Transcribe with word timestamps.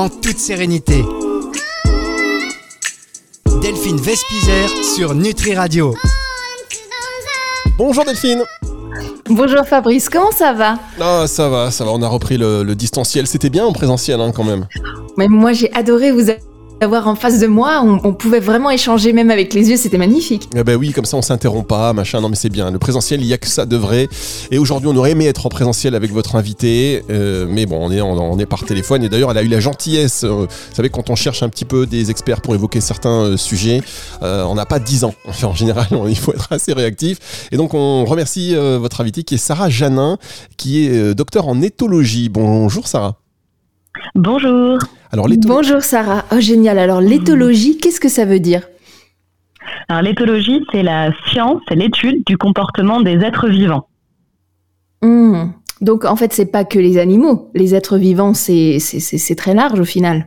en 0.00 0.08
toute 0.08 0.38
sérénité. 0.38 1.04
Delphine 3.60 3.98
Vespizer 3.98 4.68
sur 4.96 5.14
Nutri 5.14 5.54
Radio. 5.54 5.94
Bonjour 7.76 8.06
Delphine 8.06 8.42
Bonjour 9.28 9.66
Fabrice, 9.66 10.08
comment 10.08 10.32
ça 10.32 10.54
va? 10.54 10.78
Ah 10.98 11.26
ça 11.26 11.50
va, 11.50 11.70
ça 11.70 11.84
va, 11.84 11.90
on 11.90 12.00
a 12.00 12.08
repris 12.08 12.38
le, 12.38 12.64
distanciel. 12.74 13.26
C'était 13.26 13.50
bien 13.50 13.66
en 13.66 13.74
présentiel 13.74 14.22
hein, 14.22 14.32
quand 14.34 14.44
même. 14.44 14.66
Mais 15.18 15.28
moi 15.28 15.52
j'ai 15.52 15.70
adoré 15.74 16.12
vous 16.12 16.30
d'avoir 16.80 17.08
en 17.08 17.14
face 17.14 17.38
de 17.38 17.46
moi, 17.46 17.82
on, 17.82 18.14
pouvait 18.14 18.40
vraiment 18.40 18.70
échanger 18.70 19.12
même 19.12 19.30
avec 19.30 19.52
les 19.52 19.68
yeux, 19.68 19.76
c'était 19.76 19.98
magnifique. 19.98 20.48
Eh 20.56 20.64
ben 20.64 20.76
oui, 20.76 20.92
comme 20.92 21.04
ça 21.04 21.18
on 21.18 21.22
s'interrompt 21.22 21.68
pas, 21.68 21.92
machin, 21.92 22.22
non 22.22 22.30
mais 22.30 22.36
c'est 22.36 22.48
bien. 22.48 22.70
Le 22.70 22.78
présentiel, 22.78 23.20
il 23.20 23.26
y 23.26 23.34
a 23.34 23.38
que 23.38 23.48
ça 23.48 23.66
de 23.66 23.76
vrai. 23.76 24.08
Et 24.50 24.58
aujourd'hui, 24.58 24.88
on 24.88 24.96
aurait 24.96 25.10
aimé 25.10 25.26
être 25.26 25.44
en 25.44 25.50
présentiel 25.50 25.94
avec 25.94 26.10
votre 26.10 26.36
invité, 26.36 27.02
euh, 27.10 27.46
mais 27.48 27.66
bon, 27.66 27.78
on 27.80 27.90
est, 27.90 28.00
on, 28.00 28.38
est 28.38 28.46
par 28.46 28.64
téléphone. 28.64 29.04
Et 29.04 29.10
d'ailleurs, 29.10 29.30
elle 29.30 29.38
a 29.38 29.42
eu 29.42 29.48
la 29.48 29.60
gentillesse. 29.60 30.24
Euh, 30.24 30.46
vous 30.46 30.74
savez, 30.74 30.88
quand 30.88 31.10
on 31.10 31.16
cherche 31.16 31.42
un 31.42 31.50
petit 31.50 31.66
peu 31.66 31.84
des 31.84 32.10
experts 32.10 32.40
pour 32.40 32.54
évoquer 32.54 32.80
certains 32.80 33.24
euh, 33.24 33.36
sujets, 33.36 33.82
on 34.22 34.54
n'a 34.54 34.66
pas 34.66 34.78
10 34.78 35.04
ans. 35.04 35.14
En 35.42 35.54
général, 35.54 35.86
il 36.08 36.16
faut 36.16 36.32
être 36.32 36.52
assez 36.52 36.72
réactif. 36.72 37.48
Et 37.50 37.56
donc, 37.56 37.74
on 37.74 38.04
remercie 38.04 38.54
votre 38.54 39.00
invité 39.00 39.24
qui 39.24 39.34
est 39.34 39.38
Sarah 39.38 39.68
Janin, 39.68 40.16
qui 40.56 40.86
est 40.86 41.14
docteur 41.14 41.48
en 41.48 41.60
éthologie. 41.60 42.28
Bonjour 42.28 42.86
Sarah. 42.86 43.16
Bonjour. 44.14 44.78
Alors, 45.12 45.28
Bonjour 45.46 45.82
Sarah. 45.82 46.24
Oh, 46.32 46.40
génial. 46.40 46.78
Alors, 46.78 47.00
l'éthologie, 47.00 47.78
qu'est-ce 47.78 48.00
que 48.00 48.08
ça 48.08 48.24
veut 48.24 48.40
dire? 48.40 48.62
Alors, 49.88 50.02
l'éthologie, 50.02 50.64
c'est 50.72 50.82
la 50.82 51.10
science, 51.26 51.60
c'est 51.68 51.74
l'étude 51.74 52.22
du 52.26 52.36
comportement 52.36 53.00
des 53.00 53.18
êtres 53.24 53.48
vivants. 53.48 53.88
Hmm. 55.02 55.50
Donc, 55.80 56.04
en 56.04 56.16
fait, 56.16 56.32
c'est 56.32 56.50
pas 56.50 56.64
que 56.64 56.78
les 56.78 56.98
animaux. 56.98 57.50
Les 57.54 57.74
êtres 57.74 57.96
vivants, 57.96 58.34
c'est 58.34 58.78
très 59.36 59.54
large 59.54 59.80
au 59.80 59.84
final. 59.84 60.26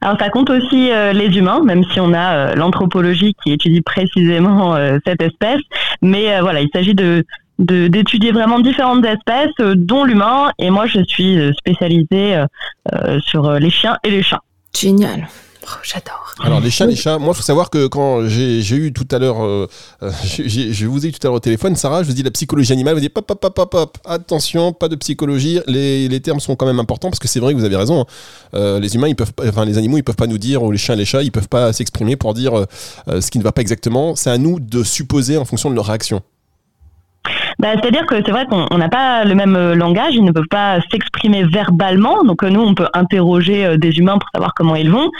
Alors 0.00 0.18
ça 0.18 0.28
compte 0.28 0.50
aussi 0.50 0.90
euh, 0.90 1.12
les 1.12 1.36
humains, 1.36 1.62
même 1.64 1.82
si 1.92 2.00
on 2.00 2.12
a 2.12 2.34
euh, 2.34 2.54
l'anthropologie 2.54 3.34
qui 3.42 3.52
étudie 3.52 3.80
précisément 3.80 4.74
euh, 4.74 4.98
cette 5.06 5.22
espèce. 5.22 5.60
Mais 6.02 6.40
voilà, 6.40 6.60
il 6.60 6.68
s'agit 6.72 6.94
de 6.94 7.24
d'étudier 7.58 8.32
vraiment 8.32 8.60
différentes 8.60 9.04
espèces, 9.04 9.54
euh, 9.60 9.74
dont 9.76 10.04
l'humain. 10.04 10.52
Et 10.58 10.70
moi, 10.70 10.86
je 10.86 11.02
suis 11.04 11.38
euh, 11.38 11.52
spécialisée 11.58 12.44
euh, 12.92 13.20
sur 13.20 13.52
les 13.52 13.70
chiens 13.70 13.96
et 14.04 14.10
les 14.10 14.22
chats. 14.22 14.42
Génial. 14.76 15.28
Oh, 15.64 15.76
j'adore. 15.82 16.32
Alors 16.42 16.60
les 16.60 16.70
chats, 16.70 16.86
les 16.86 16.96
chats. 16.96 17.18
Moi, 17.18 17.30
il 17.34 17.36
faut 17.36 17.42
savoir 17.42 17.68
que 17.68 17.88
quand 17.88 18.26
j'ai 18.26 18.74
eu 18.74 18.92
tout 18.92 19.06
à 19.10 19.18
l'heure, 19.18 19.36
je 20.00 20.86
vous 20.86 21.04
ai 21.04 21.08
eu 21.10 21.12
tout 21.12 21.18
à 21.22 21.26
l'heure 21.26 21.34
au 21.34 21.40
téléphone, 21.40 21.76
Sarah, 21.76 22.02
je 22.02 22.08
vous 22.08 22.14
dis 22.14 22.22
la 22.22 22.30
psychologie 22.30 22.72
animale. 22.72 22.94
Vous 22.94 23.00
dites 23.00 23.12
pop, 23.12 23.26
pop, 23.26 23.38
pop, 23.38 23.54
pop, 23.54 23.70
pop. 23.70 23.98
Attention, 24.06 24.72
pas 24.72 24.88
de 24.88 24.96
psychologie. 24.96 25.60
Les, 25.66 26.08
les, 26.08 26.20
termes 26.20 26.40
sont 26.40 26.56
quand 26.56 26.64
même 26.64 26.78
importants 26.78 27.10
parce 27.10 27.18
que 27.18 27.28
c'est 27.28 27.40
vrai 27.40 27.52
que 27.52 27.58
vous 27.58 27.66
avez 27.66 27.76
raison. 27.76 28.06
Hein. 28.54 28.78
les 28.80 28.94
humains, 28.94 29.08
ils 29.08 29.16
peuvent, 29.16 29.32
enfin 29.46 29.66
les 29.66 29.76
animaux, 29.76 29.98
ils 29.98 30.04
peuvent 30.04 30.16
pas 30.16 30.28
nous 30.28 30.38
dire, 30.38 30.62
ou 30.62 30.70
les 30.70 30.78
chiens, 30.78 30.94
les 30.94 31.04
chats, 31.04 31.22
ils 31.22 31.32
peuvent 31.32 31.48
pas 31.48 31.72
s'exprimer 31.74 32.16
pour 32.16 32.32
dire 32.32 32.64
ce 33.06 33.30
qui 33.30 33.38
ne 33.38 33.42
va 33.42 33.52
pas 33.52 33.60
exactement. 33.60 34.16
C'est 34.16 34.30
à 34.30 34.38
nous 34.38 34.60
de 34.60 34.82
supposer 34.82 35.36
en 35.36 35.44
fonction 35.44 35.68
de 35.68 35.74
leur 35.74 35.86
réaction. 35.86 36.22
Bah, 37.58 37.70
C'est-à-dire 37.74 38.06
que 38.06 38.14
c'est 38.24 38.30
vrai 38.30 38.46
qu'on 38.46 38.78
n'a 38.78 38.88
pas 38.88 39.24
le 39.24 39.34
même 39.34 39.56
euh, 39.56 39.74
langage, 39.74 40.14
ils 40.14 40.24
ne 40.24 40.30
peuvent 40.30 40.48
pas 40.48 40.78
s'exprimer 40.92 41.42
verbalement. 41.42 42.22
Donc 42.22 42.44
euh, 42.44 42.50
nous, 42.50 42.60
on 42.60 42.74
peut 42.74 42.88
interroger 42.94 43.66
euh, 43.66 43.76
des 43.76 43.98
humains 43.98 44.18
pour 44.18 44.28
savoir 44.32 44.54
comment 44.54 44.76
ils 44.76 44.90
vont. 44.90 45.10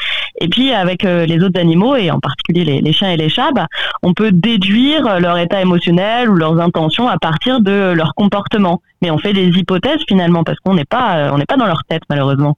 Et 0.41 0.49
puis 0.49 0.73
avec 0.73 1.03
les 1.03 1.43
autres 1.43 1.59
animaux, 1.59 1.97
et 1.97 2.13
en 2.13 2.21
particulier 2.21 2.81
les, 2.81 2.93
chiens 2.93 3.11
et 3.11 3.17
les 3.17 3.29
chats, 3.29 3.51
bah, 3.53 3.67
on 4.05 4.15
peut 4.15 4.31
déduire 4.31 5.19
leur 5.19 5.37
état 5.37 5.61
émotionnel 5.61 6.31
ou 6.31 6.37
leurs 6.37 6.61
intentions 6.61 7.09
à 7.09 7.19
partir 7.19 7.61
de 7.61 7.93
leur 7.93 8.15
comportement. 8.15 8.83
Mais 9.03 9.11
on 9.11 9.19
fait 9.19 9.33
des 9.33 9.49
hypothèses 9.49 10.01
finalement 10.07 10.45
parce 10.45 10.59
qu'on 10.61 10.75
n'est 10.75 10.85
pas, 10.85 11.33
on 11.33 11.39
n'est 11.39 11.45
pas 11.47 11.57
dans 11.57 11.67
leur 11.67 11.83
tête 11.89 12.03
malheureusement. 12.09 12.57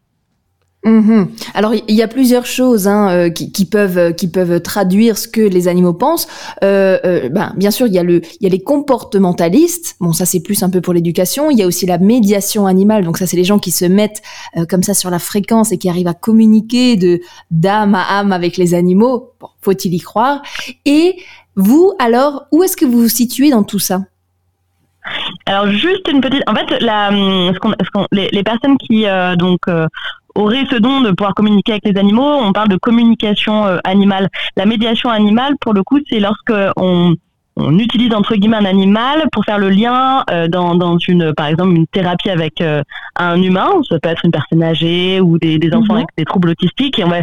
Mhm. 0.82 1.28
Alors 1.52 1.74
il 1.74 1.94
y 1.94 2.00
a 2.00 2.08
plusieurs 2.08 2.46
choses 2.46 2.88
hein, 2.88 3.10
euh, 3.10 3.28
qui, 3.28 3.66
peuvent 3.66 3.98
euh, 3.98 4.12
qui 4.12 4.28
peuvent 4.28 4.62
traduire 4.62 5.18
ce 5.18 5.28
que 5.28 5.42
les 5.42 5.68
animaux 5.68 5.92
pensent. 5.92 6.26
Euh, 6.64 7.28
ben, 7.28 7.52
bien 7.56 7.70
sûr 7.70 7.86
il 7.86 7.92
y 7.92 7.98
a 7.98 8.02
le 8.02 8.22
il 8.40 8.44
y 8.44 8.46
a 8.46 8.48
les 8.48 8.62
comportementalistes. 8.62 9.96
Bon 10.00 10.14
ça 10.14 10.24
c'est 10.24 10.40
plus 10.40 10.62
un 10.62 10.70
peu 10.70 10.80
pour 10.80 10.94
l'éducation. 10.94 11.50
Il 11.50 11.58
y 11.58 11.62
a 11.62 11.66
aussi 11.66 11.84
la 11.84 11.98
médiation 11.98 12.66
animale. 12.66 13.04
Donc 13.04 13.18
ça 13.18 13.26
c'est 13.26 13.36
les 13.36 13.44
gens 13.44 13.58
qui 13.58 13.72
se 13.72 13.84
mettent 13.84 14.22
comme 14.70 14.82
ça 14.82 14.94
sur 14.94 15.10
la 15.10 15.18
fréquence 15.18 15.70
et 15.70 15.76
qui 15.76 15.90
arrivent 15.90 16.08
à 16.08 16.14
communiquer 16.14 16.96
de 16.96 17.20
d'âme 17.50 17.94
à 17.94 18.18
âme 18.18 18.32
avec 18.32 18.56
les 18.56 18.72
animaux. 18.72 19.32
Bon, 19.38 19.48
faut-il 19.60 19.92
y 19.92 20.00
croire? 20.00 20.40
Et 20.86 21.16
vous 21.56 21.92
alors 21.98 22.46
où 22.52 22.62
est-ce 22.62 22.76
que 22.76 22.86
vous 22.86 23.02
vous 23.02 23.08
situez 23.08 23.50
dans 23.50 23.64
tout 23.64 23.78
ça? 23.78 24.00
Alors 25.46 25.66
juste 25.66 26.06
une 26.08 26.20
petite, 26.20 26.42
en 26.46 26.54
fait, 26.54 26.78
la, 26.80 27.08
hum, 27.08 27.54
ce 27.54 28.06
les, 28.12 28.28
les, 28.32 28.42
personnes 28.42 28.76
qui 28.76 29.06
donc 29.38 29.60
aurait 30.34 30.66
ce 30.70 30.76
don 30.76 31.00
de 31.00 31.10
pouvoir 31.10 31.34
communiquer 31.34 31.72
avec 31.72 31.84
les 31.84 31.98
animaux. 31.98 32.22
On 32.22 32.52
parle 32.52 32.68
de 32.68 32.76
communication 32.76 33.66
euh, 33.66 33.78
animale. 33.84 34.28
La 34.56 34.66
médiation 34.66 35.10
animale, 35.10 35.56
pour 35.60 35.72
le 35.72 35.82
coup, 35.82 35.98
c'est 36.08 36.20
lorsque 36.20 36.52
on 36.76 37.14
on 37.60 37.78
utilise 37.78 38.12
entre 38.14 38.34
guillemets 38.34 38.56
un 38.56 38.64
animal 38.64 39.28
pour 39.32 39.44
faire 39.44 39.58
le 39.58 39.70
lien 39.70 40.24
euh, 40.30 40.48
dans, 40.48 40.74
dans 40.74 40.98
une 40.98 41.32
par 41.34 41.46
exemple 41.46 41.74
une 41.74 41.86
thérapie 41.86 42.30
avec 42.30 42.60
euh, 42.60 42.82
un 43.16 43.40
humain. 43.40 43.68
Ça 43.88 43.98
peut 43.98 44.08
être 44.08 44.24
une 44.24 44.30
personne 44.30 44.62
âgée 44.62 45.20
ou 45.20 45.38
des, 45.38 45.58
des 45.58 45.72
enfants 45.74 45.94
mhm. 45.94 45.98
avec 45.98 46.08
des 46.16 46.24
troubles 46.24 46.50
autistiques. 46.50 46.98
Et 46.98 47.04
on 47.04 47.08
va, 47.08 47.20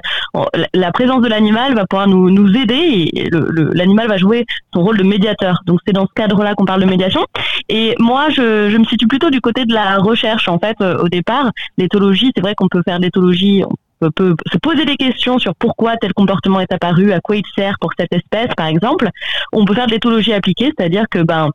la 0.73 0.91
présence 0.91 1.21
de 1.21 1.27
l'animal 1.27 1.75
va 1.75 1.85
pouvoir 1.85 2.07
nous, 2.07 2.29
nous 2.29 2.55
aider 2.55 3.09
et 3.13 3.29
l'animal 3.73 4.07
va 4.07 4.17
jouer 4.17 4.45
son 4.73 4.83
rôle 4.83 4.97
de 4.97 5.03
médiateur. 5.03 5.61
Donc 5.65 5.79
c'est 5.85 5.93
dans 5.93 6.05
ce 6.05 6.13
cadre 6.15 6.43
là 6.43 6.53
qu'on 6.55 6.65
parle 6.65 6.81
de 6.81 6.87
médiation. 6.87 7.25
Et 7.69 7.95
moi 7.99 8.29
je, 8.29 8.69
je 8.69 8.77
me 8.77 8.85
situe 8.85 9.07
plutôt 9.07 9.29
du 9.29 9.41
côté 9.41 9.65
de 9.65 9.73
la 9.73 9.97
recherche 9.97 10.47
en 10.47 10.59
fait 10.59 10.77
euh, 10.81 10.97
au 10.99 11.09
départ. 11.09 11.51
L'éthologie 11.77 12.31
c'est 12.35 12.41
vrai 12.41 12.55
qu'on 12.55 12.67
peut 12.67 12.81
faire 12.85 12.99
l'éthologie 12.99 13.63
peut 14.15 14.35
se 14.51 14.57
poser 14.57 14.85
des 14.85 14.95
questions 14.95 15.39
sur 15.39 15.55
pourquoi 15.55 15.97
tel 15.97 16.13
comportement 16.13 16.59
est 16.59 16.71
apparu, 16.71 17.11
à 17.11 17.19
quoi 17.19 17.35
il 17.35 17.43
sert 17.55 17.75
pour 17.79 17.91
cette 17.97 18.13
espèce, 18.13 18.53
par 18.55 18.67
exemple. 18.67 19.09
On 19.51 19.65
peut 19.65 19.73
faire 19.73 19.87
de 19.87 19.91
l'éthologie 19.91 20.33
appliquée, 20.33 20.71
c'est-à-dire 20.77 21.05
que 21.09 21.19
ben 21.19 21.51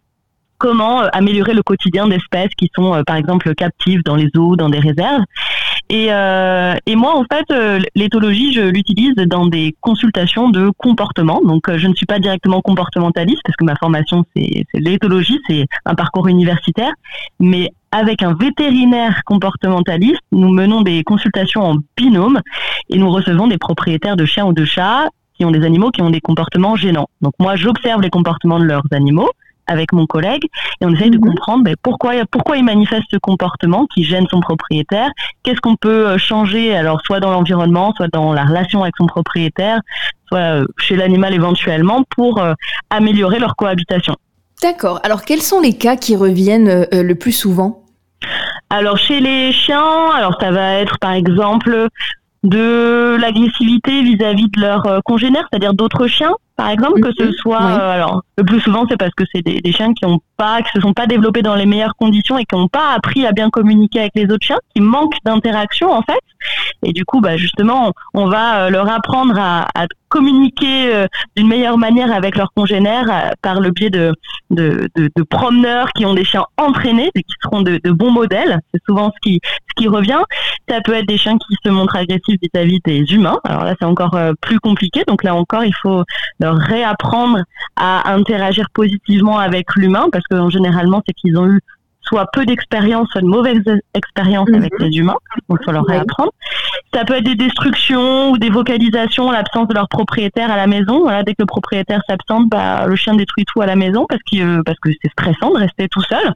comment 0.62 1.02
euh, 1.02 1.08
améliorer 1.12 1.54
le 1.54 1.62
quotidien 1.62 2.06
d'espèces 2.06 2.54
qui 2.56 2.70
sont 2.74 2.94
euh, 2.94 3.02
par 3.04 3.16
exemple 3.16 3.52
captives 3.54 4.02
dans 4.04 4.14
les 4.14 4.30
eaux, 4.36 4.54
dans 4.54 4.70
des 4.70 4.78
réserves. 4.78 5.24
Et, 5.90 6.06
euh, 6.10 6.74
et 6.86 6.94
moi, 6.94 7.16
en 7.16 7.24
fait, 7.30 7.52
l'éthologie, 7.94 8.54
je 8.54 8.62
l'utilise 8.62 9.14
dans 9.26 9.46
des 9.46 9.74
consultations 9.80 10.48
de 10.48 10.70
comportement. 10.78 11.42
Donc, 11.44 11.64
je 11.76 11.86
ne 11.86 11.94
suis 11.94 12.06
pas 12.06 12.18
directement 12.18 12.62
comportementaliste 12.62 13.42
parce 13.44 13.56
que 13.56 13.64
ma 13.64 13.74
formation, 13.74 14.24
c'est 14.34 14.64
l'éthologie, 14.72 15.38
c'est 15.48 15.66
un 15.84 15.94
parcours 15.94 16.28
universitaire. 16.28 16.92
Mais 17.40 17.72
avec 17.90 18.22
un 18.22 18.32
vétérinaire 18.32 19.20
comportementaliste, 19.26 20.22
nous 20.30 20.48
menons 20.48 20.80
des 20.80 21.02
consultations 21.02 21.62
en 21.62 21.76
binôme 21.96 22.40
et 22.88 22.96
nous 22.96 23.10
recevons 23.10 23.48
des 23.48 23.58
propriétaires 23.58 24.16
de 24.16 24.24
chiens 24.24 24.46
ou 24.46 24.54
de 24.54 24.64
chats 24.64 25.08
qui 25.34 25.44
ont 25.44 25.50
des 25.50 25.64
animaux 25.64 25.90
qui 25.90 26.00
ont 26.00 26.10
des 26.10 26.20
comportements 26.20 26.76
gênants. 26.76 27.08
Donc 27.20 27.34
moi, 27.38 27.56
j'observe 27.56 28.00
les 28.00 28.10
comportements 28.10 28.60
de 28.60 28.64
leurs 28.64 28.86
animaux 28.92 29.28
avec 29.66 29.92
mon 29.92 30.06
collègue 30.06 30.44
et 30.80 30.84
on 30.84 30.90
essaye 30.90 31.10
de 31.10 31.18
mhm. 31.18 31.30
comprendre 31.30 31.64
ben, 31.64 31.76
pourquoi 31.82 32.12
pourquoi 32.30 32.56
il 32.56 32.64
manifeste 32.64 33.04
ce 33.10 33.16
comportement 33.16 33.86
qui 33.94 34.04
gêne 34.04 34.26
son 34.30 34.40
propriétaire, 34.40 35.10
qu'est-ce 35.42 35.60
qu'on 35.60 35.76
peut 35.76 36.08
euh, 36.08 36.18
changer 36.18 36.74
alors 36.74 37.00
soit 37.04 37.20
dans 37.20 37.30
l'environnement, 37.30 37.92
soit 37.96 38.08
dans 38.08 38.32
la 38.32 38.44
relation 38.44 38.82
avec 38.82 38.94
son 38.96 39.06
propriétaire, 39.06 39.80
soit 40.28 40.38
euh, 40.38 40.66
chez 40.78 40.96
l'animal 40.96 41.34
éventuellement 41.34 42.04
pour 42.10 42.40
euh, 42.40 42.54
améliorer 42.90 43.38
leur 43.38 43.56
cohabitation? 43.56 44.16
D'accord. 44.62 45.00
Alors 45.02 45.24
quels 45.24 45.42
sont 45.42 45.60
les 45.60 45.76
cas 45.76 45.96
qui 45.96 46.14
reviennent 46.16 46.86
le 46.92 47.14
plus 47.14 47.32
souvent? 47.32 47.82
Alors 48.70 48.96
chez 48.96 49.18
les 49.18 49.52
chiens, 49.52 50.10
alors 50.14 50.40
ça 50.40 50.52
va 50.52 50.74
être 50.74 50.98
par 51.00 51.12
exemple 51.12 51.88
de 52.44 53.16
l'agressivité 53.20 54.02
vis-à-vis 54.02 54.48
de 54.50 54.60
leurs 54.60 55.00
congénères, 55.04 55.48
c'est-à-dire 55.50 55.74
d'autres 55.74 56.06
chiens, 56.06 56.32
par 56.56 56.68
exemple, 56.68 57.00
que 57.00 57.10
ce 57.18 57.32
soit, 57.32 57.62
euh, 57.62 57.94
alors 57.94 58.22
le 58.36 58.44
plus 58.44 58.60
souvent 58.60 58.84
c'est 58.88 58.96
parce 58.96 59.14
que 59.14 59.24
c'est 59.32 59.42
des, 59.42 59.60
des, 59.60 59.72
chiens 59.72 59.94
qui 59.94 60.04
ont 60.04 60.20
pas, 60.36 60.60
qui 60.62 60.70
se 60.74 60.80
sont 60.80 60.92
pas 60.92 61.06
développés 61.06 61.42
dans 61.42 61.54
les 61.54 61.66
meilleures 61.66 61.96
conditions 61.96 62.36
et 62.38 62.44
qui 62.44 62.56
n'ont 62.56 62.68
pas 62.68 62.92
appris 62.94 63.26
à 63.26 63.32
bien 63.32 63.48
communiquer 63.48 64.00
avec 64.00 64.12
les 64.14 64.24
autres 64.24 64.44
chiens, 64.44 64.58
qui 64.74 64.82
manquent 64.82 65.16
d'interaction 65.24 65.90
en 65.90 66.02
fait. 66.02 66.20
Et 66.82 66.92
du 66.92 67.04
coup, 67.04 67.20
bah 67.20 67.36
justement, 67.36 67.92
on, 68.14 68.26
va 68.26 68.64
euh, 68.64 68.70
leur 68.70 68.90
apprendre 68.90 69.38
à, 69.38 69.68
à 69.74 69.86
communiquer 70.08 70.94
euh, 70.94 71.06
d'une 71.36 71.48
meilleure 71.48 71.78
manière 71.78 72.12
avec 72.12 72.36
leurs 72.36 72.52
congénères 72.52 73.32
par 73.40 73.60
le 73.60 73.70
biais 73.70 73.88
de, 73.88 74.12
de, 74.50 74.88
de, 74.96 75.10
de, 75.14 75.22
promeneurs 75.22 75.92
qui 75.92 76.04
ont 76.04 76.14
des 76.14 76.24
chiens 76.24 76.44
entraînés 76.58 77.10
et 77.14 77.22
qui 77.22 77.34
seront 77.42 77.62
de, 77.62 77.80
de 77.82 77.90
bons 77.92 78.10
modèles. 78.10 78.58
C'est 78.74 78.82
souvent 78.84 79.10
ce 79.14 79.20
qui, 79.22 79.40
ce 79.44 79.74
qui 79.82 79.88
revient. 79.88 80.20
Ça 80.68 80.80
peut 80.80 80.94
être 80.94 81.06
des 81.06 81.16
chiens 81.16 81.38
qui 81.38 81.56
se 81.64 81.70
montrent 81.70 81.96
agressifs 81.96 82.38
vis-à-vis 82.42 82.80
des 82.84 83.00
humains. 83.12 83.38
Alors 83.44 83.64
là, 83.64 83.74
c'est 83.78 83.86
encore 83.86 84.18
plus 84.40 84.58
compliqué. 84.60 85.04
Donc 85.06 85.22
là 85.22 85.34
encore, 85.34 85.64
il 85.64 85.74
faut 85.80 86.04
leur 86.42 86.56
réapprendre 86.56 87.38
à 87.76 88.12
interagir 88.12 88.68
positivement 88.74 89.38
avec 89.38 89.74
l'humain, 89.76 90.08
parce 90.12 90.24
que 90.28 90.50
généralement, 90.50 91.02
c'est 91.06 91.14
qu'ils 91.14 91.38
ont 91.38 91.46
eu 91.46 91.60
soit 92.02 92.26
peu 92.32 92.44
d'expérience, 92.44 93.08
soit 93.10 93.20
de 93.20 93.26
mauvaises 93.26 93.62
expériences 93.94 94.48
mhm. 94.48 94.56
avec 94.56 94.72
les 94.80 94.98
humains, 94.98 95.16
donc 95.48 95.58
il 95.60 95.64
faut 95.64 95.72
leur 95.72 95.84
réapprendre. 95.84 96.32
Ça 96.92 97.04
peut 97.04 97.14
être 97.14 97.24
des 97.24 97.36
destructions 97.36 98.30
ou 98.30 98.38
des 98.38 98.50
vocalisations, 98.50 99.30
l'absence 99.30 99.68
de 99.68 99.74
leur 99.74 99.88
propriétaire 99.88 100.50
à 100.50 100.56
la 100.56 100.66
maison. 100.66 101.00
Voilà, 101.00 101.22
dès 101.22 101.32
que 101.32 101.42
le 101.42 101.46
propriétaire 101.46 102.02
s'absente, 102.08 102.50
bah, 102.50 102.86
le 102.86 102.96
chien 102.96 103.14
détruit 103.14 103.44
tout 103.46 103.62
à 103.62 103.66
la 103.66 103.76
maison 103.76 104.04
parce 104.08 104.20
que 104.30 104.62
parce 104.62 104.78
que 104.80 104.90
c'est 105.00 105.10
stressant 105.12 105.52
de 105.52 105.58
rester 105.58 105.88
tout 105.88 106.02
seul. 106.02 106.34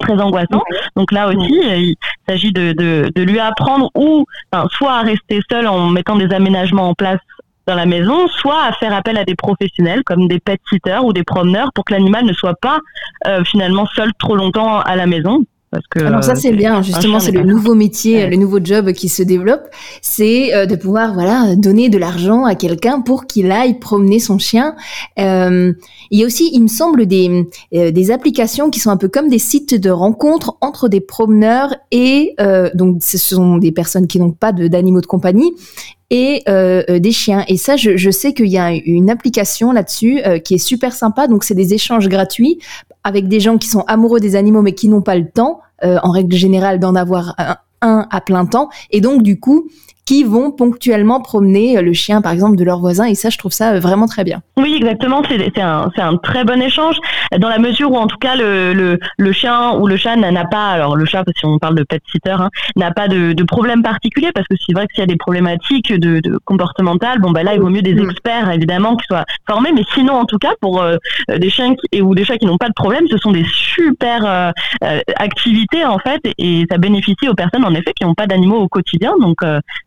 très 0.00 0.20
angoissant. 0.20 0.62
Donc 0.96 1.10
là 1.12 1.28
aussi, 1.28 1.54
il 1.54 1.94
s'agit 2.28 2.52
de, 2.52 2.72
de, 2.72 3.10
de, 3.14 3.22
lui 3.22 3.38
apprendre 3.38 3.90
ou 3.94 4.26
enfin, 4.52 4.68
soit 4.70 4.92
à 4.92 5.02
rester 5.02 5.40
seul 5.50 5.66
en 5.66 5.88
mettant 5.88 6.16
des 6.16 6.30
aménagements 6.34 6.90
en 6.90 6.94
place 6.94 7.20
dans 7.66 7.74
la 7.74 7.86
maison, 7.86 8.28
soit 8.28 8.62
à 8.62 8.72
faire 8.72 8.94
appel 8.94 9.18
à 9.18 9.24
des 9.24 9.34
professionnels 9.34 10.04
comme 10.04 10.28
des 10.28 10.38
pet 10.38 10.60
sitters 10.68 11.00
ou 11.04 11.12
des 11.12 11.24
promeneurs 11.24 11.72
pour 11.72 11.84
que 11.84 11.92
l'animal 11.94 12.24
ne 12.24 12.32
soit 12.32 12.58
pas 12.60 12.78
euh, 13.26 13.44
finalement 13.44 13.86
seul 13.86 14.12
trop 14.18 14.36
longtemps 14.36 14.80
à 14.80 14.96
la 14.96 15.06
maison. 15.06 15.44
Parce 15.76 15.86
que, 15.88 16.06
Alors 16.06 16.24
ça 16.24 16.34
c'est 16.34 16.52
bien, 16.52 16.82
justement 16.82 17.20
c'est 17.20 17.32
le 17.32 17.42
nouveau 17.42 17.74
métier, 17.74 18.26
le 18.28 18.36
nouveau 18.36 18.58
job 18.62 18.92
qui 18.92 19.08
se 19.08 19.22
développe, 19.22 19.68
c'est 20.00 20.54
euh, 20.54 20.66
de 20.66 20.74
pouvoir 20.76 21.14
voilà 21.14 21.54
donner 21.56 21.88
de 21.88 21.98
l'argent 21.98 22.44
à 22.44 22.54
quelqu'un 22.54 23.00
pour 23.00 23.26
qu'il 23.26 23.52
aille 23.52 23.78
promener 23.78 24.18
son 24.18 24.38
chien. 24.38 24.74
Euh, 25.18 25.72
il 26.10 26.20
y 26.20 26.22
a 26.22 26.26
aussi, 26.26 26.50
il 26.52 26.62
me 26.62 26.68
semble, 26.68 27.06
des 27.06 27.46
euh, 27.74 27.90
des 27.90 28.10
applications 28.10 28.70
qui 28.70 28.80
sont 28.80 28.90
un 28.90 28.96
peu 28.96 29.08
comme 29.08 29.28
des 29.28 29.38
sites 29.38 29.74
de 29.74 29.90
rencontre 29.90 30.56
entre 30.60 30.88
des 30.88 31.00
promeneurs 31.00 31.74
et 31.90 32.34
donc 32.74 33.02
ce 33.02 33.18
sont 33.18 33.58
des 33.58 33.72
personnes 33.72 34.06
qui 34.06 34.18
n'ont 34.18 34.32
pas 34.32 34.52
d'animaux 34.52 35.00
de, 35.00 35.06
compagnie 35.06 35.52
et 36.10 36.44
des 36.46 37.12
chiens. 37.12 37.44
Et 37.48 37.56
ça, 37.56 37.76
je, 37.76 37.96
je 37.96 38.10
sais 38.10 38.32
qu'il 38.32 38.48
y 38.48 38.58
a 38.58 38.72
une 38.72 39.10
application 39.10 39.72
là-dessus 39.72 40.20
qui 40.44 40.54
est 40.54 40.58
super 40.58 40.92
sympa. 40.92 41.26
Donc, 41.26 41.44
c'est 41.44 41.54
des 41.54 41.74
échanges 41.74 42.08
gratuits 42.08 42.58
avec 43.06 43.28
des 43.28 43.38
gens 43.38 43.56
qui 43.56 43.68
sont 43.68 43.84
amoureux 43.86 44.18
des 44.18 44.34
animaux 44.34 44.62
mais 44.62 44.72
qui 44.72 44.88
n'ont 44.88 45.00
pas 45.00 45.14
le 45.14 45.28
temps, 45.30 45.60
euh, 45.60 45.65
en 45.82 46.10
règle 46.10 46.34
générale, 46.36 46.78
d'en 46.78 46.94
avoir 46.94 47.34
un, 47.38 47.56
un, 47.82 48.06
à 48.10 48.20
plein 48.20 48.46
temps. 48.46 48.68
Et 48.90 49.00
donc, 49.00 49.22
du 49.22 49.38
coup, 49.38 49.68
qui 50.06 50.22
vont 50.22 50.52
ponctuellement 50.52 51.20
promener 51.20 51.76
euh, 51.76 51.82
le 51.82 51.92
chien, 51.92 52.22
par 52.22 52.32
exemple, 52.32 52.56
de 52.56 52.64
leur 52.64 52.78
voisin. 52.78 53.04
Et 53.04 53.14
ça, 53.14 53.28
je 53.28 53.36
trouve 53.36 53.52
ça 53.52 53.72
euh, 53.72 53.80
vraiment 53.80 54.06
très 54.06 54.24
bien. 54.24 54.40
Oui, 54.56 54.74
exactement. 54.76 55.22
C'est 55.28 55.60
un, 55.60 55.90
un 55.96 56.16
très 56.16 56.44
bon 56.44 56.62
échange 56.62 56.96
dans 57.38 57.48
la 57.48 57.58
mesure 57.58 57.90
où, 57.90 57.96
en 57.96 58.06
tout 58.06 58.16
cas, 58.16 58.36
le, 58.36 58.72
le, 58.72 58.98
le 59.18 59.32
chien 59.32 59.72
ou 59.74 59.86
le 59.88 59.96
chat 59.96 60.16
n'a 60.16 60.44
pas, 60.44 60.70
alors 60.70 60.96
le 60.96 61.04
chat, 61.04 61.24
si 61.36 61.44
on 61.44 61.58
parle 61.58 61.74
de 61.74 61.82
pet 61.82 62.00
sitter, 62.10 62.30
hein, 62.30 62.50
n'a 62.76 62.92
pas 62.92 63.08
de, 63.08 63.32
de, 63.32 63.44
problème 63.44 63.82
particulier 63.82 64.30
parce 64.32 64.46
que 64.46 64.54
c'est 64.64 64.72
vrai 64.72 64.86
que 64.86 64.94
s'il 64.94 65.00
y 65.00 65.04
a 65.04 65.06
des 65.06 65.16
problématiques 65.16 65.92
de, 65.92 66.20
de 66.20 66.38
comportementales, 66.44 67.18
bon, 67.18 67.32
ben 67.32 67.42
là, 67.42 67.54
il 67.54 67.60
vaut 67.60 67.68
mieux 67.68 67.82
des 67.82 67.94
mm. 67.94 68.10
experts, 68.10 68.50
évidemment, 68.50 68.96
qui 68.96 69.06
soient 69.06 69.24
formés. 69.48 69.72
Mais 69.72 69.82
sinon, 69.92 70.14
en 70.14 70.24
tout 70.24 70.38
cas, 70.38 70.54
pour 70.60 70.80
euh, 70.80 70.96
des 71.36 71.50
chiens 71.50 71.74
qui, 71.74 72.00
ou 72.00 72.14
des 72.14 72.24
chats 72.24 72.38
qui 72.38 72.46
n'ont 72.46 72.58
pas 72.58 72.68
de 72.68 72.74
problème, 72.74 73.06
ce 73.10 73.18
sont 73.18 73.32
des 73.32 73.44
super 73.44 74.52
activités, 75.16 75.84
en 75.84 75.98
fait, 75.98 76.20
et, 76.38 76.64
ça 76.70 76.78
bénéficie 76.78 77.28
aux 77.28 77.34
personnes, 77.34 77.64
en 77.64 77.74
effet, 77.74 77.92
qui 77.98 78.04
n'ont 78.04 78.14
pas 78.14 78.26
d'animaux 78.26 78.58
au 78.58 78.68
quotidien. 78.68 79.14
Donc, 79.20 79.42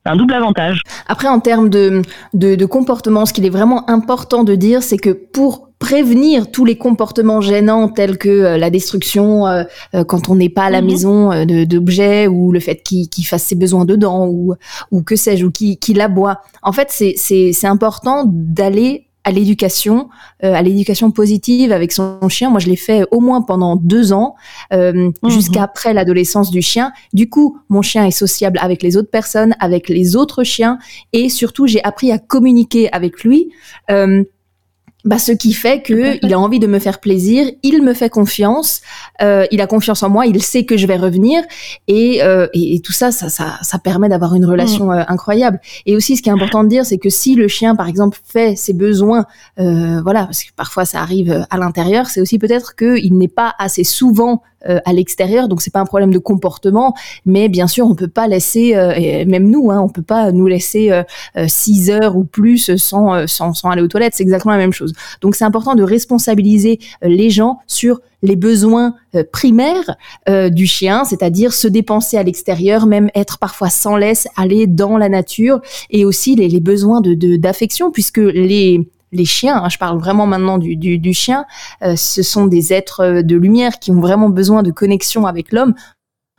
un 0.10 0.16
double 0.16 0.34
avantage. 0.34 0.82
Après, 1.08 1.28
en 1.28 1.40
termes 1.40 1.70
de, 1.70 2.02
de, 2.34 2.66
comportement, 2.66 3.26
ce 3.26 3.34
qu'il 3.34 3.46
est 3.46 3.52
vraiment 3.52 3.90
important 3.90 4.44
de 4.44 4.56
dire, 4.56 4.84
c'est 4.84 4.98
que 4.98 5.12
pour 5.12 5.70
prévenir 5.80 6.52
tous 6.52 6.66
les 6.66 6.78
comportements 6.78 7.40
gênants 7.40 7.88
tels 7.88 8.18
que 8.18 8.28
euh, 8.28 8.58
la 8.58 8.70
destruction 8.70 9.48
euh, 9.48 9.64
euh, 9.96 10.04
quand 10.04 10.28
on 10.28 10.36
n'est 10.36 10.50
pas 10.50 10.64
à 10.66 10.70
la 10.70 10.82
mhm. 10.82 10.88
maison 10.88 11.46
d'objets 11.46 12.28
ou 12.28 12.52
le 12.52 12.60
fait 12.60 12.84
qu'il 12.84 13.26
fasse 13.26 13.44
ses 13.44 13.56
besoins 13.56 13.86
dedans 13.86 14.28
ou, 14.28 14.56
ou 14.92 15.04
que 15.04 15.16
sais-je 15.16 15.46
ou 15.46 15.52
qu'il 15.52 16.02
aboie. 16.02 16.42
En 16.64 16.74
fait, 16.74 16.90
c'est 16.92 17.66
important 17.66 18.26
d'aller 18.28 19.09
à 19.30 19.32
l'éducation, 19.32 20.10
euh, 20.44 20.54
à 20.54 20.62
l'éducation 20.64 21.12
positive 21.12 21.72
avec 21.72 21.92
son 21.92 22.28
chien. 22.30 22.50
Moi, 22.50 22.60
je 22.60 22.68
l'ai 22.68 22.76
fait 22.76 23.06
au 23.12 23.20
moins 23.20 23.44
pendant 23.44 23.76
deux 23.76 24.12
ans, 24.12 24.36
euh, 24.74 25.12
mhm. 25.22 25.30
jusqu'après 25.30 25.94
l'adolescence 25.94 26.50
du 26.50 26.64
chien. 26.64 26.92
Du 27.14 27.30
coup, 27.30 27.60
mon 27.70 27.84
chien 27.84 28.06
est 28.06 28.12
sociable 28.12 28.58
avec 28.60 28.82
les 28.82 28.98
autres 28.98 29.12
personnes, 29.12 29.56
avec 29.60 29.88
les 29.88 30.16
autres 30.16 30.44
chiens, 30.44 30.80
et 31.14 31.30
surtout, 31.30 31.68
j'ai 31.68 31.84
appris 31.84 32.12
à 32.12 32.18
communiquer 32.18 32.92
avec 32.92 33.24
lui. 33.24 33.52
Euh, 33.92 34.24
bah, 35.06 35.18
ce 35.18 35.32
qui 35.32 35.54
fait 35.54 35.82
que 35.82 36.24
il 36.26 36.34
a 36.34 36.40
envie 36.40 36.60
de 36.60 36.68
me 36.68 36.78
faire 36.78 37.00
plaisir, 37.00 37.50
il 37.64 37.82
me 37.84 37.94
fait 37.94 38.10
confiance, 38.10 38.82
euh, 39.22 39.46
il 39.50 39.62
a 39.62 39.68
confiance 39.68 40.04
en 40.04 40.10
moi, 40.10 40.26
il 40.26 40.44
sait 40.44 40.66
que 40.66 40.76
je 40.76 40.86
vais 40.88 40.98
revenir 40.98 41.42
et, 41.88 42.22
euh, 42.22 42.48
et, 42.54 42.82
tout 42.82 42.92
ça, 42.92 43.12
ça, 43.12 43.30
ça, 43.30 43.60
ça 43.62 43.80
permet 43.80 44.10
d'avoir 44.10 44.36
une 44.36 44.46
relation 44.46 44.88
mm. 44.88 44.92
euh, 44.92 45.04
incroyable. 45.08 45.62
Et 45.86 45.96
aussi, 45.96 46.18
ce 46.18 46.22
qui 46.22 46.28
est 46.28 46.34
important 46.34 46.66
de 46.66 46.70
dire, 46.70 46.86
c'est 46.86 46.98
que 46.98 47.10
si 47.10 47.36
le 47.36 47.48
chien, 47.48 47.76
par 47.76 47.88
exemple, 47.88 48.20
fait 48.26 48.58
ses 48.58 48.74
besoins, 48.74 49.26
euh, 49.60 50.02
voilà, 50.02 50.26
parce 50.26 50.44
que 50.44 50.52
parfois 50.54 50.84
ça 50.84 51.00
arrive 51.00 51.46
à 51.50 51.58
l'intérieur, 51.58 52.08
c'est 52.08 52.20
aussi 52.20 52.38
peut-être 52.38 52.76
qu'il 52.76 53.18
n'est 53.18 53.30
pas 53.30 53.56
assez 53.58 53.86
souvent 53.86 54.42
euh, 54.68 54.80
à 54.84 54.92
l'extérieur, 54.92 55.48
donc 55.48 55.62
c'est 55.62 55.72
pas 55.72 55.80
un 55.80 55.86
problème 55.86 56.12
de 56.12 56.20
comportement, 56.20 56.94
mais 57.26 57.48
bien 57.48 57.68
sûr 57.68 57.88
on 57.88 57.96
peut 57.96 58.10
pas 58.10 58.28
laisser, 58.28 58.76
euh, 58.76 58.92
et 58.94 59.24
même 59.24 59.50
nous, 59.50 59.72
hein, 59.72 59.80
on 59.82 59.88
peut 59.88 60.02
pas 60.02 60.34
nous 60.34 60.48
laisser 60.48 60.92
euh, 60.92 61.04
six 61.48 61.90
heures 61.90 62.18
ou 62.18 62.26
plus 62.26 62.76
sans, 62.76 63.26
sans, 63.26 63.54
sans 63.54 63.70
aller 63.70 63.82
aux 63.82 63.88
toilettes, 63.88 64.16
c'est 64.16 64.24
exactement 64.24 64.54
la 64.54 64.60
même 64.60 64.74
chose. 64.74 64.92
Donc 65.22 65.36
c'est 65.36 65.46
important 65.46 65.76
de 65.76 65.84
responsabiliser 65.84 66.80
les 67.02 67.30
gens 67.30 67.60
sur 67.68 68.02
les 68.22 68.36
besoins 68.36 68.96
primaires 69.32 69.96
du 70.28 70.68
chien, 70.68 71.06
c'est-à-dire 71.06 71.54
se 71.54 71.70
dépenser 71.70 72.18
à 72.18 72.24
l'extérieur, 72.24 72.86
même 72.86 73.10
être 73.16 73.38
parfois 73.38 73.70
sans 73.70 73.96
laisse, 73.96 74.28
aller 74.36 74.68
dans 74.68 74.98
la 74.98 75.08
nature, 75.08 75.62
et 75.90 76.04
aussi 76.04 76.36
les, 76.36 76.50
les 76.50 76.60
besoins 76.60 77.00
de 77.00 77.38
d'affection, 77.38 77.92
puisque 77.92 78.18
les 78.18 78.90
les 79.12 79.26
chiens, 79.26 79.58
hein, 79.64 79.70
je 79.70 79.78
parle 79.78 79.98
vraiment 80.00 80.28
maintenant 80.28 80.58
du, 80.58 80.76
du, 80.76 81.14
chien, 81.14 81.46
euh, 81.84 81.96
ce 81.96 82.24
sont 82.24 82.48
des 82.48 82.74
êtres 82.74 83.02
euh, 83.02 83.22
de 83.22 83.36
lumière 83.36 83.80
qui 83.80 83.92
ont 83.92 84.00
vraiment 84.00 84.30
besoin 84.30 84.64
de 84.64 84.72
connexion 84.72 85.26
avec 85.26 85.52
l'homme. 85.52 85.74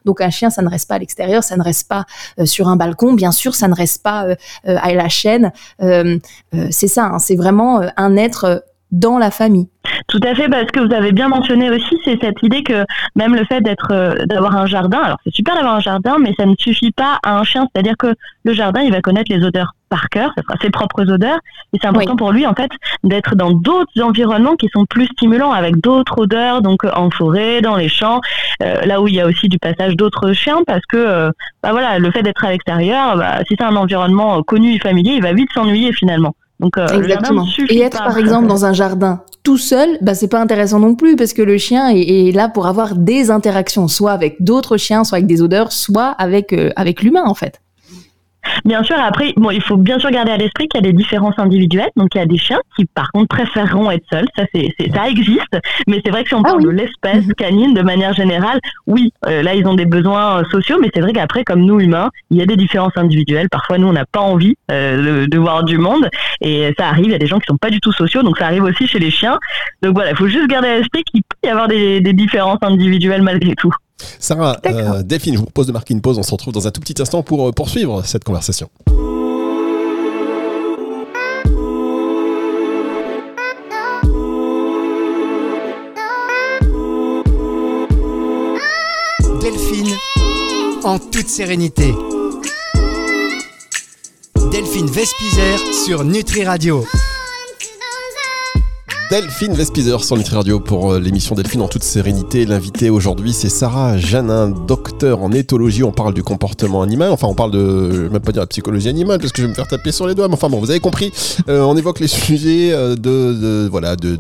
Donc 0.05 0.23
un 0.23 0.31
chien, 0.31 0.49
ça 0.49 0.63
ne 0.63 0.69
reste 0.69 0.89
pas 0.89 0.95
à 0.95 0.99
l'extérieur, 0.99 1.45
ça 1.45 1.57
ne 1.57 1.63
reste 1.63 1.87
pas 1.87 2.07
euh, 2.39 2.47
sur 2.47 2.69
un 2.69 2.77
balcon, 2.77 3.13
bien 3.13 3.33
sûr, 3.33 3.55
ça 3.55 3.69
ne 3.69 3.75
reste 3.75 4.03
pas 4.03 4.35
à 4.65 4.93
la 4.95 5.09
chaîne. 5.09 5.53
c'est 5.79 6.89
ça, 6.89 7.05
hein, 7.05 7.19
c'est 7.19 7.37
vraiment 7.37 7.83
un 7.97 8.17
être 8.17 8.65
dans 8.93 9.19
la 9.19 9.31
famille. 9.31 9.69
Tout 10.09 10.21
à 10.23 10.35
fait, 10.35 10.49
parce 10.49 10.67
que 10.67 10.81
vous 10.81 10.93
avez 10.93 11.13
bien 11.13 11.29
mentionné 11.29 11.71
aussi, 11.71 11.99
c'est 12.05 12.19
cette 12.21 12.43
idée 12.43 12.63
que 12.63 12.85
même 13.17 13.35
le 13.35 13.45
fait 13.45 13.61
d'être, 13.61 13.93
euh, 13.93 14.15
d'avoir 14.27 14.57
un 14.57 14.67
jardin, 14.67 14.99
alors 14.99 15.19
c'est 15.25 15.35
super 15.35 15.55
d'avoir 15.55 15.75
un 15.75 15.81
jardin, 15.81 16.17
mais 16.21 16.35
ça 16.39 16.47
ne 16.47 16.55
suffit 16.59 16.93
pas 16.93 17.19
à 17.23 17.39
un 17.39 17.45
chien, 17.45 17.67
c'est-à-dire 17.73 17.97
que 17.99 18.15
le 18.45 18.53
jardin, 18.53 18.83
il 18.83 18.93
va 18.93 19.01
connaître 19.01 19.33
les 19.33 19.45
odeurs 19.45 19.73
par 19.89 20.09
cœur, 20.09 20.31
ça 20.37 20.43
sera 20.43 20.55
ses 20.61 20.71
propres 20.71 21.11
odeurs, 21.11 21.39
et 21.73 21.79
c'est 21.81 21.89
important 21.89 22.17
pour 22.17 22.31
lui 22.31 22.47
en 22.47 22.55
fait 22.55 22.71
d'être 23.05 23.35
dans 23.35 23.51
d'autres 23.51 24.01
environnements 24.01 24.57
qui 24.57 24.69
sont 24.73 24.85
plus 24.85 25.07
stimulants, 25.07 25.53
avec 25.53 25.77
d'autres 25.77 26.23
odeurs, 26.23 26.63
donc 26.63 26.85
euh, 26.85 26.91
en 26.95 27.11
forêt, 27.11 27.61
dans 27.61 27.77
les 27.77 27.89
champs, 27.89 28.21
euh, 28.63 28.83
là 28.85 29.01
où 29.01 29.09
il 29.09 29.15
y 29.15 29.21
a 29.21 29.27
aussi 29.27 29.49
du 29.49 29.59
passage 29.59 29.97
d'autres 29.97 30.33
chiens, 30.33 30.63
parce 30.67 30.85
que 30.87 31.31
bah 31.63 31.73
voilà, 31.73 31.99
le 31.99 32.11
fait 32.11 32.23
d'être 32.23 32.45
à 32.45 32.51
l'extérieur, 32.51 33.17
bah, 33.17 33.39
si 33.47 33.55
c'est 33.59 33.65
un 33.65 33.77
environnement 33.77 34.43
connu 34.43 34.75
et 34.75 34.79
familier, 34.79 35.13
il 35.15 35.23
va 35.23 35.33
vite 35.33 35.51
s'ennuyer 35.55 35.93
finalement. 35.93 36.35
Donc, 36.61 36.77
euh, 36.77 36.87
Exactement. 36.89 37.47
Et 37.71 37.81
être 37.81 37.99
par 37.99 38.19
exemple 38.19 38.47
dans 38.47 38.65
un 38.65 38.73
jardin 38.73 39.23
tout 39.43 39.57
seul, 39.57 39.97
bah 40.03 40.15
c'est 40.15 40.29
pas 40.29 40.41
intéressant 40.41 40.79
non 40.79 40.95
plus 40.95 41.17
parce 41.17 41.33
que 41.33 41.41
le 41.41 41.57
chien 41.57 41.89
est, 41.89 42.29
est 42.29 42.33
là 42.33 42.49
pour 42.51 42.67
avoir 42.67 42.95
des 42.95 43.31
interactions, 43.31 43.89
soit 43.89 44.13
avec 44.13 44.43
d'autres 44.43 44.77
chiens, 44.77 45.03
soit 45.03 45.17
avec 45.17 45.27
des 45.27 45.41
odeurs, 45.41 45.73
soit 45.73 46.09
avec 46.09 46.53
euh, 46.53 46.71
avec 46.77 47.03
l'humain 47.03 47.25
en 47.25 47.35
fait. 47.35 47.61
Bien 48.65 48.83
sûr, 48.83 48.97
après, 48.99 49.33
bon, 49.37 49.51
il 49.51 49.63
faut 49.63 49.77
bien 49.77 49.99
sûr 49.99 50.11
garder 50.11 50.33
à 50.33 50.37
l'esprit 50.37 50.69
qu'il 50.69 50.81
y 50.81 50.85
a 50.85 50.91
des 50.91 50.97
différences 50.97 51.39
individuelles. 51.39 51.91
Donc, 51.97 52.15
il 52.15 52.19
y 52.19 52.21
a 52.21 52.27
des 52.27 52.39
chiens 52.39 52.61
qui, 52.77 52.85
par 52.87 53.11
contre, 53.13 53.29
préféreront 53.29 53.91
être 53.91 54.05
seuls. 54.11 54.27
Ça, 54.37 54.45
c'est, 54.55 54.69
ça 54.95 55.09
existe. 55.09 55.59
Mais 55.87 56.01
c'est 56.05 56.11
vrai 56.11 56.23
que 56.23 56.29
si 56.29 56.35
on 56.35 56.41
ah 56.41 56.51
parle 56.51 56.65
de 56.65 56.71
l'espèce 56.71 57.27
mhm. 57.27 57.35
canine 57.35 57.75
de 57.75 57.83
manière 57.83 58.13
générale, 58.13 58.61
oui, 58.87 59.13
euh, 59.27 59.43
là, 59.43 59.55
ils 59.55 59.67
ont 59.67 59.75
des 59.75 59.87
besoins 59.87 60.41
euh, 60.41 60.45
sociaux. 60.51 60.79
Mais 60.81 60.91
c'est 60.95 61.01
vrai 61.01 61.13
qu'après, 61.13 61.45
comme 61.45 61.65
nous, 61.65 61.81
humains, 61.81 62.11
il 62.31 62.39
y 62.39 62.43
a 62.43 62.47
des 62.47 62.57
différences 62.57 62.97
individuelles. 62.97 63.49
Parfois, 63.51 63.79
nous, 63.79 63.89
on 63.89 63.93
n'a 63.93 64.07
pas 64.07 64.21
envie 64.21 64.57
euh, 64.71 65.27
de, 65.27 65.39
voir 65.39 65.65
du 65.65 65.79
monde. 65.79 66.09
Et 66.41 66.73
ça 66.79 66.89
arrive. 66.89 67.07
Il 67.07 67.13
y 67.13 67.15
a 67.15 67.19
des 67.19 67.27
gens 67.27 67.39
qui 67.39 67.47
sont 67.49 67.57
pas 67.57 67.71
du 67.71 67.81
tout 67.81 67.93
sociaux. 67.93 68.23
Donc, 68.23 68.39
ça 68.39 68.47
arrive 68.47 68.65
aussi 68.65 68.87
chez 68.87 68.99
les 68.99 69.11
chiens. 69.11 69.39
Donc, 69.83 69.95
voilà, 69.95 70.11
il 70.11 70.17
faut 70.17 70.29
juste 70.29 70.49
garder 70.49 70.69
à 70.69 70.79
l'esprit 70.79 71.03
qu'il 71.05 71.23
peut 71.23 71.49
y 71.49 71.51
avoir 71.51 71.69
des 71.69 72.01
différences 72.13 72.63
individuelles 72.63 73.23
malgré 73.23 73.55
tout. 73.55 73.73
Sarah, 74.19 74.59
euh, 74.67 75.03
Delphine, 75.03 75.35
je 75.35 75.39
vous 75.39 75.45
propose 75.45 75.67
de 75.67 75.73
marquer 75.73 75.95
une 75.95 76.01
pause. 76.01 76.19
On 76.19 76.23
se 76.23 76.31
retrouve 76.31 76.53
dans 76.55 76.67
un 76.67 76.71
tout 76.71 76.81
petit 76.81 77.01
instant 77.01 77.23
pour 77.23 77.49
euh, 77.49 77.53
poursuivre 77.53 78.05
cette 78.05 78.25
conversation. 78.25 78.69
Delphine, 89.41 89.97
en 90.85 90.99
toute 90.99 91.29
sérénité. 91.29 91.95
Delphine 94.51 94.87
Vespizer 94.87 95.59
sur 95.85 96.05
Nutri 96.05 96.45
Radio. 96.45 96.85
Delphine 99.11 99.55
Vespizer 99.55 100.05
sur 100.05 100.17
Nutri 100.17 100.37
Radio 100.37 100.61
pour 100.61 100.93
euh, 100.93 101.01
l'émission 101.01 101.35
Delphine 101.35 101.63
en 101.63 101.67
toute 101.67 101.83
sérénité. 101.83 102.47
L'invité 102.47 102.91
aujourd'hui 102.91 103.33
c'est 103.33 103.49
Sarah 103.49 103.99
Janin, 103.99 104.51
docteur 104.51 105.21
en 105.21 105.33
éthologie. 105.33 105.83
On 105.83 105.91
parle 105.91 106.15
du 106.15 106.23
comportement 106.23 106.81
animal, 106.81 107.11
enfin 107.11 107.27
on 107.27 107.35
parle 107.35 107.51
de, 107.51 107.91
je 107.91 108.03
vais 108.03 108.09
même 108.09 108.21
pas 108.23 108.31
dire 108.31 108.43
la 108.43 108.47
psychologie 108.47 108.89
animale 108.89 109.19
parce 109.19 109.33
que 109.33 109.43
je 109.43 109.47
vais 109.47 109.51
me 109.51 109.57
faire 109.57 109.67
taper 109.67 109.91
sur 109.91 110.07
les 110.07 110.15
doigts. 110.15 110.29
Mais 110.29 110.35
enfin 110.35 110.49
bon, 110.49 110.61
vous 110.61 110.71
avez 110.71 110.79
compris. 110.79 111.11
Euh, 111.49 111.63
on 111.63 111.77
évoque 111.77 111.99
les 111.99 112.07
sujets 112.07 112.73
euh, 112.73 112.95
de, 112.95 113.67
voilà 113.69 113.97
de, 113.97 114.17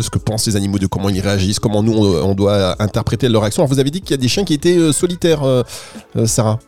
ce 0.00 0.08
que 0.08 0.18
pensent 0.18 0.46
les 0.46 0.56
animaux, 0.56 0.78
de 0.78 0.86
comment 0.86 1.10
ils 1.10 1.20
réagissent, 1.20 1.58
comment 1.58 1.82
nous 1.82 1.92
on, 1.92 2.34
doit 2.34 2.80
interpréter 2.82 3.28
leur 3.28 3.44
action. 3.44 3.66
vous 3.66 3.78
avez 3.78 3.90
dit 3.90 4.00
qu'il 4.00 4.12
y 4.12 4.14
a 4.14 4.22
des 4.22 4.28
chiens 4.28 4.44
qui 4.44 4.54
étaient 4.54 4.90
solitaires, 4.94 5.42
Sarah. 6.24 6.58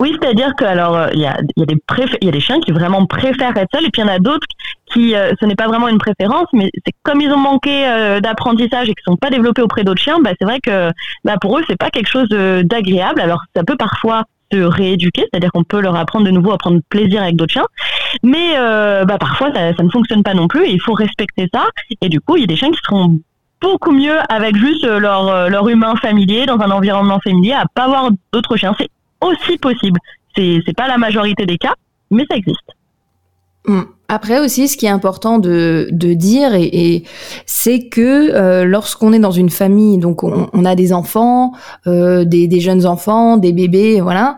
Oui, 0.00 0.16
c'est-à-dire 0.18 0.54
que 0.56 0.64
alors 0.64 1.08
il 1.12 1.20
y 1.20 1.26
a, 1.26 1.38
y 1.56 2.28
a 2.28 2.30
des 2.30 2.40
chiens 2.40 2.58
qui 2.60 2.72
vraiment 2.72 3.04
préfèrent 3.04 3.54
être 3.54 3.68
seuls 3.74 3.84
et 3.84 3.90
puis 3.90 4.00
il 4.00 4.06
y 4.06 4.08
en 4.08 4.14
a 4.14 4.18
d'autres 4.18 4.46
qui, 4.92 5.14
euh, 5.14 5.32
ce 5.40 5.46
n'est 5.46 5.54
pas 5.54 5.68
vraiment 5.68 5.88
une 5.88 5.98
préférence, 5.98 6.46
mais 6.52 6.70
c'est 6.84 6.92
comme 7.02 7.20
ils 7.20 7.30
ont 7.32 7.38
manqué 7.38 7.86
euh, 7.86 8.20
d'apprentissage 8.20 8.88
et 8.88 8.94
qu'ils 8.94 9.04
sont 9.04 9.16
pas 9.16 9.30
développés 9.30 9.62
auprès 9.62 9.84
d'autres 9.84 10.00
chiens, 10.00 10.18
bah, 10.20 10.30
c'est 10.38 10.44
vrai 10.44 10.60
que 10.60 10.90
bah, 11.24 11.36
pour 11.40 11.58
eux 11.58 11.62
c'est 11.68 11.76
pas 11.76 11.90
quelque 11.90 12.08
chose 12.08 12.28
d'agréable. 12.28 13.20
Alors 13.20 13.42
ça 13.54 13.64
peut 13.64 13.76
parfois 13.76 14.24
se 14.52 14.58
rééduquer, 14.58 15.26
c'est-à-dire 15.30 15.50
qu'on 15.50 15.64
peut 15.64 15.80
leur 15.80 15.96
apprendre 15.96 16.26
de 16.26 16.30
nouveau 16.30 16.52
à 16.52 16.58
prendre 16.58 16.80
plaisir 16.90 17.22
avec 17.22 17.36
d'autres 17.36 17.52
chiens, 17.52 17.66
mais 18.22 18.54
bah, 19.06 19.18
parfois 19.18 19.52
ça, 19.54 19.74
ça, 19.74 19.82
ne 19.82 19.88
fonctionne 19.88 20.22
pas 20.22 20.34
non 20.34 20.46
plus 20.46 20.64
et 20.64 20.72
il 20.72 20.80
faut 20.80 20.92
respecter 20.92 21.48
ça. 21.52 21.64
Et 22.00 22.08
du 22.08 22.20
coup, 22.20 22.36
il 22.36 22.40
y 22.40 22.44
a 22.44 22.46
des 22.46 22.56
chiens 22.56 22.70
qui 22.70 22.80
seront 22.84 23.18
beaucoup 23.60 23.92
mieux 23.92 24.18
avec 24.28 24.56
juste 24.56 24.84
leur, 24.84 25.48
leur 25.48 25.68
humain 25.68 25.94
familier 25.96 26.44
dans 26.46 26.60
un 26.60 26.70
environnement 26.70 27.18
familier 27.20 27.52
à 27.52 27.64
pas 27.74 27.84
avoir 27.84 28.10
d'autres 28.32 28.56
chiens. 28.56 28.74
C'est 28.78 28.90
aussi 29.22 29.56
possible. 29.56 29.98
C'est 30.36 30.76
pas 30.76 30.88
la 30.88 30.98
majorité 30.98 31.46
des 31.46 31.56
cas, 31.56 31.74
mais 32.10 32.24
ça 32.30 32.36
existe. 32.36 32.72
Hmm. 33.66 33.82
Après 34.08 34.40
aussi, 34.40 34.68
ce 34.68 34.76
qui 34.76 34.84
est 34.84 34.90
important 34.90 35.38
de, 35.38 35.88
de 35.90 36.12
dire, 36.12 36.54
et, 36.54 36.64
et 36.64 37.04
c'est 37.46 37.88
que 37.88 38.30
euh, 38.34 38.64
lorsqu'on 38.64 39.12
est 39.14 39.18
dans 39.18 39.30
une 39.30 39.48
famille, 39.48 39.96
donc 39.96 40.22
on, 40.22 40.50
on 40.52 40.64
a 40.66 40.74
des 40.74 40.92
enfants, 40.92 41.52
euh, 41.86 42.24
des, 42.24 42.46
des, 42.46 42.60
jeunes 42.60 42.84
enfants, 42.84 43.38
des 43.38 43.52
bébés, 43.52 44.02
voilà, 44.02 44.36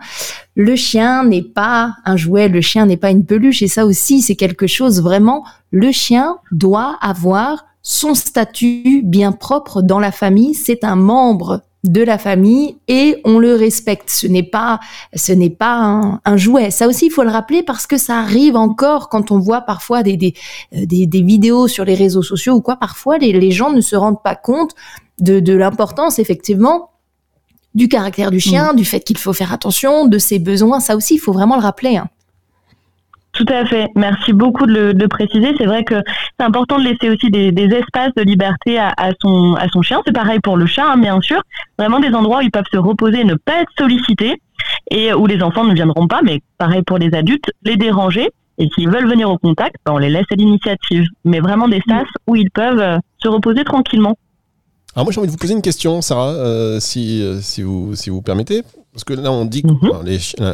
le 0.55 0.77
chien 0.77 1.25
n'est 1.25 1.41
pas 1.41 1.95
un 2.05 2.15
jouet, 2.15 2.47
le 2.47 2.61
chien 2.61 2.85
n'est 2.85 2.95
pas 2.95 3.11
une 3.11 3.25
peluche, 3.25 3.61
et 3.63 3.67
ça 3.67 3.85
aussi, 3.85 4.21
c'est 4.21 4.37
quelque 4.37 4.67
chose 4.67 5.01
vraiment. 5.01 5.43
Le 5.71 5.91
chien 5.91 6.37
doit 6.53 6.97
avoir 7.01 7.65
son 7.81 8.15
statut 8.15 9.01
bien 9.03 9.31
propre 9.31 9.81
dans 9.81 9.99
la 9.99 10.11
famille. 10.11 10.53
C'est 10.53 10.83
un 10.83 10.95
membre 10.95 11.61
de 11.91 12.01
la 12.01 12.17
famille 12.17 12.77
et 12.87 13.17
on 13.23 13.39
le 13.39 13.55
respecte. 13.55 14.09
Ce 14.09 14.27
n'est 14.27 14.43
pas, 14.43 14.79
ce 15.13 15.31
n'est 15.31 15.49
pas 15.49 16.19
un, 16.23 16.37
jouet. 16.37 16.71
Ça 16.71 16.87
aussi, 16.87 17.07
il 17.07 17.09
faut 17.09 17.23
le 17.23 17.29
rappeler 17.29 17.63
parce 17.63 17.87
que 17.87 17.97
ça 17.97 18.19
arrive 18.19 18.55
encore 18.55 19.09
quand 19.09 19.31
on 19.31 19.39
voit 19.39 19.61
parfois 19.61 20.03
des, 20.03 20.17
des, 20.17 20.33
euh, 20.75 20.85
des, 20.85 21.21
vidéos 21.21 21.67
sur 21.67 21.85
les 21.85 21.95
réseaux 21.95 22.23
sociaux 22.23 22.55
ou 22.55 22.61
quoi. 22.61 22.75
Parfois, 22.75 23.17
les, 23.17 23.31
les 23.31 23.51
gens 23.51 23.71
ne 23.71 23.81
se 23.81 23.95
rendent 23.95 24.21
pas 24.23 24.35
compte 24.35 24.71
de, 25.19 25.39
de 25.39 25.53
l'importance, 25.53 26.19
effectivement, 26.19 26.91
du 27.73 27.87
caractère 27.87 28.31
du 28.31 28.39
chien, 28.39 28.73
mmh. 28.73 28.75
du 28.77 28.85
fait 28.85 29.01
qu'il 29.01 29.17
faut 29.17 29.33
faire 29.33 29.53
attention, 29.53 30.07
de 30.07 30.17
ses 30.17 30.39
besoins. 30.39 30.79
Ça 30.79 30.95
aussi, 30.95 31.15
il 31.15 31.19
faut 31.19 31.33
vraiment 31.33 31.55
le 31.55 31.61
rappeler. 31.61 31.97
Hein. 31.97 32.07
Tout 33.35 33.45
à 33.49 33.65
fait. 33.65 33.89
Merci 33.95 34.31
beaucoup 34.31 34.65
de 34.65 34.71
le 34.71 34.93
de 34.93 35.07
préciser. 35.07 35.53
C'est 35.57 35.65
vrai 35.65 35.83
que 35.83 35.95
c'est 36.39 36.45
important 36.45 36.79
de 36.79 36.85
laisser 36.85 37.09
aussi 37.09 37.29
des, 37.29 37.51
des 37.51 37.65
espaces 37.75 38.13
de 38.15 38.23
liberté 38.23 38.79
à, 38.79 38.93
à, 38.97 39.11
son, 39.21 39.55
à 39.55 39.67
son 39.67 39.81
chien. 39.81 40.01
C'est 40.05 40.13
pareil 40.13 40.39
pour 40.39 40.55
le 40.55 40.65
chat, 40.65 40.85
hein, 40.89 40.97
bien 40.97 41.19
sûr. 41.19 41.41
Vraiment 41.77 41.99
des 41.99 42.13
endroits 42.13 42.37
où 42.37 42.41
ils 42.41 42.51
peuvent 42.51 42.63
se 42.71 42.77
reposer, 42.77 43.25
ne 43.25 43.35
pas 43.35 43.61
être 43.61 43.71
sollicités 43.77 44.41
et 44.89 45.13
où 45.13 45.27
les 45.27 45.43
enfants 45.43 45.65
ne 45.65 45.73
viendront 45.73 46.07
pas, 46.07 46.21
mais 46.23 46.39
pareil 46.57 46.81
pour 46.83 46.97
les 46.97 47.13
adultes, 47.13 47.51
les 47.63 47.75
déranger. 47.75 48.29
Et 48.57 48.69
s'ils 48.73 48.89
veulent 48.89 49.09
venir 49.09 49.29
au 49.29 49.37
contact, 49.37 49.75
ben, 49.85 49.91
on 49.93 49.97
les 49.97 50.09
laisse 50.09 50.25
à 50.31 50.35
l'initiative. 50.35 51.05
Mais 51.25 51.41
vraiment 51.41 51.67
des 51.67 51.77
espaces 51.77 52.07
où 52.27 52.37
ils 52.37 52.49
peuvent 52.49 52.79
euh, 52.79 52.97
se 53.17 53.27
reposer 53.27 53.65
tranquillement. 53.65 54.17
Alors 54.95 55.05
moi 55.05 55.11
j'ai 55.11 55.19
envie 55.19 55.27
de 55.27 55.31
vous 55.31 55.37
poser 55.37 55.53
une 55.53 55.61
question, 55.61 56.01
Sarah, 56.01 56.29
euh, 56.29 56.79
si, 56.79 57.21
euh, 57.21 57.41
si, 57.41 57.61
vous, 57.61 57.95
si 57.95 58.09
vous 58.09 58.21
permettez. 58.21 58.63
Parce 58.95 59.03
que 59.03 59.13
là, 59.13 59.29
on 59.29 59.43
dit 59.43 59.61
que 59.61 59.67
mhm. 59.67 60.05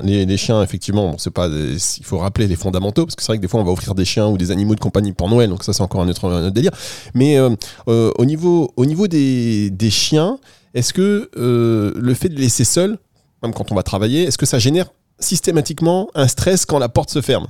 les, 0.03 0.25
les, 0.25 0.37
chiens, 0.37 0.63
effectivement, 0.63 1.13
c'est 1.19 1.29
pas 1.29 1.47
il 1.47 2.03
faut 2.03 2.17
rappeler 2.17 2.47
les 2.47 2.55
fondamentaux, 2.55 3.05
parce 3.05 3.15
que 3.15 3.21
c'est 3.21 3.27
vrai 3.27 3.37
que 3.37 3.43
des 3.43 3.47
fois, 3.47 3.59
on 3.59 3.63
va 3.63 3.71
offrir 3.71 3.93
des 3.93 4.03
chiens 4.03 4.29
ou 4.29 4.37
des 4.39 4.49
animaux 4.49 4.73
de 4.73 4.79
compagnie 4.79 5.13
pour 5.13 5.29
Noël, 5.29 5.47
donc 5.47 5.63
ça, 5.63 5.73
c'est 5.73 5.83
encore 5.83 6.01
un 6.01 6.09
autre, 6.09 6.27
un 6.27 6.45
autre, 6.45 6.49
délire. 6.49 6.71
Mais 7.13 7.37
euh, 7.37 7.51
euh, 7.87 8.11
au 8.17 8.25
niveau, 8.25 8.73
au 8.77 8.87
niveau 8.87 9.07
des, 9.07 9.69
des 9.69 9.91
chiens, 9.91 10.39
est-ce 10.73 10.91
que 10.91 11.29
euh, 11.37 11.93
le 11.95 12.13
fait 12.15 12.29
de 12.29 12.33
les 12.35 12.41
laisser 12.41 12.63
seuls, 12.63 12.97
même 13.43 13.53
quand 13.53 13.71
on 13.71 13.75
va 13.75 13.83
travailler, 13.83 14.23
est-ce 14.23 14.39
que 14.39 14.47
ça 14.47 14.57
génère 14.57 14.87
systématiquement 15.19 16.09
un 16.15 16.27
stress 16.27 16.65
quand 16.65 16.79
la 16.79 16.89
porte 16.89 17.11
se 17.11 17.21
ferme? 17.21 17.45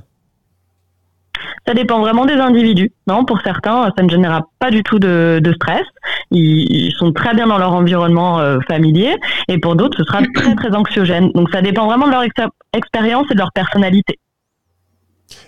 Ça 1.66 1.72
dépend 1.72 2.00
vraiment 2.00 2.26
des 2.26 2.34
individus. 2.34 2.92
Non, 3.06 3.24
pour 3.24 3.40
certains, 3.40 3.90
ça 3.96 4.02
ne 4.02 4.10
générera 4.10 4.42
pas 4.58 4.70
du 4.70 4.82
tout 4.82 4.98
de, 4.98 5.40
de 5.42 5.52
stress. 5.54 5.84
Ils, 6.32 6.92
sont 6.98 7.12
très 7.12 7.34
bien 7.34 7.46
dans 7.46 7.58
leur 7.58 7.72
environnement 7.72 8.38
euh, 8.38 8.58
familier. 8.68 9.16
Et 9.48 9.58
pour 9.58 9.76
d'autres, 9.76 9.98
ce 9.98 10.04
sera 10.04 10.20
très 10.34 10.54
très 10.54 10.74
anxiogène. 10.74 11.30
Donc 11.32 11.50
ça 11.50 11.62
dépend 11.62 11.86
vraiment 11.86 12.06
de 12.06 12.12
leur 12.12 12.22
expérience 12.72 13.26
et 13.30 13.34
de 13.34 13.38
leur 13.38 13.52
personnalité. 13.52 14.18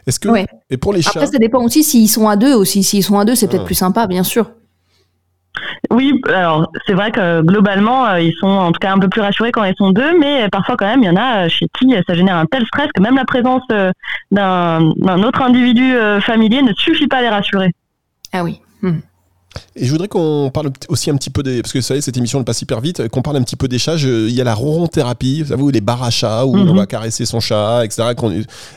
Est-ce 0.07 0.19
que 0.19 0.29
et 0.71 0.77
pour 0.77 0.93
les 0.93 1.03
chats 1.03 1.11
Après, 1.15 1.27
ça 1.27 1.39
dépend 1.39 1.63
aussi 1.63 1.85
s'ils 1.85 2.09
sont 2.09 2.29
à 2.29 2.37
deux 2.37 2.55
aussi. 2.55 2.83
S'ils 2.83 3.05
sont 3.05 3.19
à 3.19 3.25
deux, 3.25 3.35
c'est 3.35 3.49
peut-être 3.49 3.63
ah. 3.63 3.67
plus 3.67 3.75
sympa, 3.75 4.07
bien 4.07 4.23
sûr. 4.23 4.51
Oui, 5.91 6.21
alors 6.29 6.71
c'est 6.87 6.95
vrai 6.95 7.13
que 7.13 7.43
globalement, 7.43 8.07
euh, 8.07 8.21
ils 8.21 8.35
sont 8.35 8.49
en 8.49 8.73
tout 8.73 8.81
cas 8.81 8.93
un 8.93 8.99
peu 8.99 9.09
plus 9.09 9.21
rassurés 9.21 9.53
quand 9.53 9.63
ils 9.65 9.75
sont 9.77 9.91
deux, 9.91 10.19
mais 10.19 10.49
parfois 10.49 10.77
quand 10.77 10.87
même, 10.87 11.03
il 11.03 11.07
y 11.07 11.11
en 11.11 11.17
a 11.17 11.45
euh, 11.45 11.49
chez 11.49 11.67
qui 11.79 11.95
ça 12.07 12.15
génère 12.15 12.37
un 12.37 12.47
tel 12.47 12.65
stress 12.67 12.89
que 12.93 13.01
même 13.01 13.15
la 13.15 13.25
présence 13.25 13.63
d'un 14.31 15.23
autre 15.23 15.43
individu 15.43 15.95
familier 16.21 16.63
ne 16.63 16.73
suffit 16.75 17.07
pas 17.07 17.19
à 17.19 17.23
les 17.23 17.29
rassurer. 17.29 17.71
Ah 18.33 18.43
oui. 18.43 18.61
Hmm. 18.83 18.99
Et 19.77 19.87
je 19.87 19.91
voudrais 19.91 20.09
qu'on 20.09 20.51
parle 20.53 20.71
aussi 20.89 21.11
un 21.11 21.17
petit 21.17 21.31
peu 21.31 21.43
des. 21.43 21.63
Parce 21.63 21.73
que 21.73 21.79
vous 21.79 21.83
savez, 21.83 22.01
cette 22.01 22.17
émission 22.17 22.39
ne 22.39 22.45
passe 22.45 22.63
hyper 22.63 22.81
vite, 22.81 23.09
qu'on 23.09 23.23
parle 23.23 23.37
un 23.37 23.43
petit 23.43 23.57
peu 23.57 23.69
des 23.69 23.79
chats. 23.79 23.97
il 23.97 24.31
y 24.31 24.41
a 24.41 24.45
la 24.45 24.55
ronron-thérapie, 24.55 25.43
vous 25.43 25.49
savez, 25.49 25.73
les 25.73 25.81
bars 25.81 26.03
à 26.03 26.11
chat, 26.11 26.45
où 26.45 26.55
on 26.55 26.65
mhm. 26.65 26.77
va 26.77 26.87
caresser 26.87 27.25
son 27.25 27.41
chat, 27.41 27.85
etc. 27.85 28.03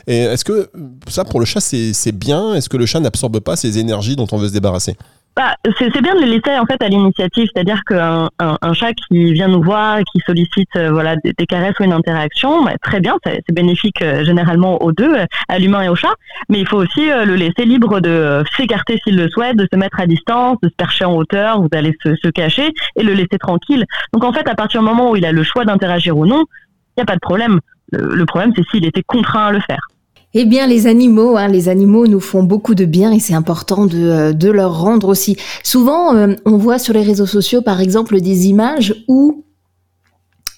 Est-ce 0.06 0.44
que 0.44 0.70
ça, 1.08 1.24
pour 1.24 1.40
le 1.40 1.46
chat, 1.46 1.60
c'est 1.60 2.12
bien? 2.12 2.54
Est-ce 2.54 2.68
que 2.68 2.76
le 2.76 2.86
chat 2.86 3.00
n'absorbe 3.00 3.40
pas 3.40 3.56
ces 3.56 3.78
énergies 3.78 4.16
dont 4.16 4.26
on 4.32 4.38
veut 4.38 4.48
se 4.48 4.52
débarrasser? 4.52 4.96
Bah, 5.38 5.54
c'est 5.78 6.02
bien 6.02 6.16
de 6.16 6.20
les 6.22 6.26
laisser 6.26 6.58
en 6.58 6.66
fait 6.66 6.82
à 6.82 6.88
l'initiative, 6.88 7.48
c'est-à-dire 7.54 7.84
qu'un 7.86 8.28
un, 8.40 8.58
un, 8.60 8.72
chat 8.72 8.92
qui 8.92 9.32
vient 9.32 9.46
nous 9.46 9.62
voir 9.62 10.00
qui 10.12 10.20
sollicite 10.26 10.74
euh, 10.74 10.90
voilà 10.90 11.14
des, 11.14 11.46
caresses 11.46 11.78
ou 11.78 11.84
une 11.84 11.92
interaction, 11.92 12.64
bah, 12.64 12.72
très 12.82 12.98
bien, 12.98 13.16
c'est 13.24 13.52
bénéfique 13.52 14.02
euh, 14.02 14.24
généralement 14.24 14.82
aux 14.82 14.90
deux, 14.90 15.14
à 15.48 15.58
l'humain 15.60 15.82
et 15.82 15.88
au 15.88 15.94
chat, 15.94 16.12
mais 16.48 16.58
il 16.58 16.66
faut 16.66 16.78
aussi 16.78 17.08
euh, 17.08 17.24
le 17.24 17.36
laisser 17.36 17.66
libre 17.66 18.00
de 18.00 18.42
s'écarter 18.56 18.98
s'il 19.04 19.16
le 19.16 19.30
souhaite, 19.30 19.56
de 19.56 19.68
se 19.72 19.78
mettre 19.78 20.00
à 20.00 20.06
distance, 20.06 20.58
de 20.60 20.70
se 20.70 20.74
percher 20.74 21.04
en 21.04 21.14
hauteur 21.14 21.60
ou 21.60 21.68
d'aller 21.68 21.96
se, 22.02 22.16
se, 22.16 22.28
cacher 22.30 22.72
et 22.96 23.04
le 23.04 23.12
laisser 23.12 23.38
tranquille. 23.38 23.84
Donc 24.12 24.24
en 24.24 24.32
fait, 24.32 24.48
à 24.48 24.56
partir 24.56 24.80
du 24.80 24.86
moment 24.86 25.12
où 25.12 25.14
il 25.14 25.24
a 25.24 25.30
le 25.30 25.44
choix 25.44 25.64
d'interagir 25.64 26.18
ou 26.18 26.26
non, 26.26 26.46
il 26.96 26.98
n'y 26.98 27.02
a 27.02 27.06
pas 27.06 27.14
de 27.14 27.20
problème. 27.20 27.60
le 27.92 28.24
problème, 28.26 28.52
c'est 28.56 28.66
s'il 28.72 28.84
était 28.84 29.04
contraint 29.04 29.46
à 29.46 29.52
le 29.52 29.60
faire. 29.60 29.86
Eh 30.34 30.44
bien, 30.44 30.66
les 30.66 30.86
animaux, 30.86 31.38
hein, 31.38 31.48
les 31.48 31.70
animaux 31.70 32.06
nous 32.06 32.20
font 32.20 32.42
beaucoup 32.42 32.74
de 32.74 32.84
bien 32.84 33.12
et 33.12 33.18
c'est 33.18 33.32
important 33.32 33.86
de, 33.86 33.98
euh, 33.98 34.32
de, 34.34 34.50
leur 34.50 34.78
rendre 34.78 35.08
aussi. 35.08 35.38
Souvent, 35.62 36.14
euh, 36.14 36.34
on 36.44 36.58
voit 36.58 36.78
sur 36.78 36.92
les 36.92 37.02
réseaux 37.02 37.26
sociaux, 37.26 37.62
par 37.62 37.80
exemple, 37.80 38.20
des 38.20 38.46
images 38.48 38.94
où 39.08 39.44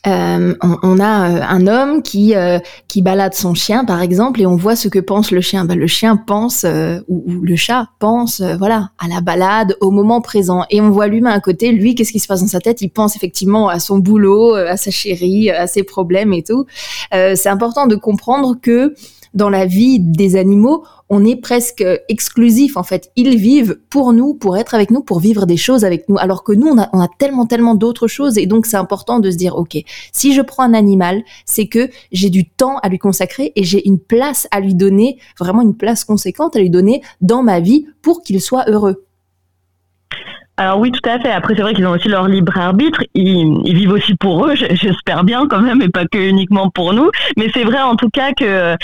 euh, 0.09 0.55
on, 0.63 0.99
a 0.99 1.05
un 1.05 1.67
homme 1.67 2.03
qui 2.03 2.33
qui 2.89 3.03
balade 3.03 3.35
son 3.35 3.53
chien, 3.53 3.85
par 3.85 4.01
exemple, 4.01 4.41
et 4.41 4.47
on 4.47 4.57
voit 4.57 4.75
ce 4.75 4.89
que 4.89 4.99
pense 4.99 5.31
le 5.31 5.43
chien. 5.43 5.67
Ben, 5.67 5.79
le 5.79 5.87
chien 5.87 6.17
pense, 6.17 6.65
ou, 7.07 7.23
ou, 7.27 7.43
le 7.43 7.55
chat 7.55 7.89
pense, 7.99 8.41
voilà, 8.41 8.89
à 8.99 9.09
la 9.09 9.21
balade, 9.21 9.77
au 9.83 9.91
moment 9.91 10.23
présent. 10.23 10.65
Et 10.71 10.81
on 10.81 10.91
voit 10.91 11.07
l'humain 11.07 11.33
à 11.33 11.41
côté. 11.41 11.71
Lui, 11.71 11.95
qu'est-ce 11.95 12.13
qui 12.13 12.19
se 12.19 12.27
passe 12.27 12.41
dans 12.41 12.49
sa 12.49 12.61
tête? 12.61 12.81
Il 12.81 12.89
pense 12.89 13.15
effectivement 13.15 13.69
à 13.69 13.79
son 13.79 13.99
boulot, 13.99 14.55
à 14.55 14.79
sa 14.79 14.91
chérie, 14.91 15.51
à 15.51 15.67
ses 15.67 15.83
problèmes 15.83 16.33
et 16.33 16.43
tout. 16.43 16.65
c'est 17.13 17.49
important 17.49 17.87
de 17.87 17.95
comprendre 17.95 18.57
que 18.61 18.95
dans 19.35 19.51
la 19.51 19.67
vie 19.67 20.01
des 20.01 20.37
animaux, 20.37 20.85
on 21.09 21.25
est 21.25 21.37
presque 21.37 21.85
exclusif 22.09 22.77
en 22.77 22.83
fait. 22.83 23.11
Ils 23.17 23.37
vivent 23.37 23.79
pour 23.91 24.13
nous, 24.13 24.35
pour 24.35 24.57
être 24.57 24.75
avec 24.75 24.91
nous, 24.91 25.03
pour 25.03 25.21
vivre 25.21 25.47
des 25.47 25.57
choses 25.57 25.85
avec 25.85 26.09
nous. 26.09 26.17
Alors 26.19 26.45
que 26.45 26.53
nous, 26.53 26.69
on 26.69 26.79
a, 26.79 27.09
tellement, 27.19 27.47
tellement 27.47 27.75
d'autres 27.75 28.09
choses. 28.09 28.39
Et 28.39 28.47
donc, 28.47 28.67
c'est 28.67 28.77
important 28.77 29.21
de 29.21 29.31
se 29.31 29.37
dire, 29.37 29.57
OK, 29.57 29.77
si 30.13 30.33
je 30.33 30.43
prends 30.43 30.63
un 30.63 30.75
animal, 30.75 31.23
c'est 31.45 31.67
que 31.67 31.91
j'ai 32.13 32.31
du 32.31 32.49
temps 32.49 32.79
à 32.79 32.89
lui 32.89 32.99
consacrer 32.99 33.53
et 33.57 33.65
j'ai 33.65 33.87
une 33.87 33.99
place 33.99 34.49
à 34.51 34.61
lui 34.61 34.75
donner, 34.75 35.19
vraiment 35.39 35.63
une 35.63 35.77
place 35.77 36.05
conséquente 36.05 36.57
à 36.57 36.61
lui 36.61 36.71
donner 36.71 37.03
dans 37.21 37.43
ma 37.43 37.61
vie 37.61 37.87
pour 38.03 38.23
qu'il 38.23 38.41
soit 38.41 38.69
heureux. 38.69 39.05
Alors 40.61 40.79
oui, 40.79 40.93
tout 40.93 41.09
à 41.09 41.19
fait. 41.19 41.31
Après, 41.33 41.55
c'est 41.57 41.63
vrai 41.63 41.73
qu'ils 41.73 41.87
ont 41.87 41.93
aussi 41.93 42.09
leur 42.09 42.29
libre 42.29 42.55
arbitre. 42.59 43.03
Ils, 43.15 43.63
ils 43.65 43.75
vivent 43.75 43.93
aussi 43.93 44.15
pour 44.15 44.45
eux, 44.45 44.55
j'espère 44.55 45.25
bien 45.25 45.49
quand 45.49 45.63
même, 45.63 45.81
et 45.81 45.89
pas 45.89 46.05
que 46.05 46.19
uniquement 46.19 46.69
pour 46.69 46.93
nous. 46.93 47.11
Mais 47.39 47.51
c'est 47.55 47.65
vrai 47.65 47.81
en 47.81 47.97
tout 47.97 48.11
cas 48.11 48.33
que 48.35 48.45
euh, 48.45 48.77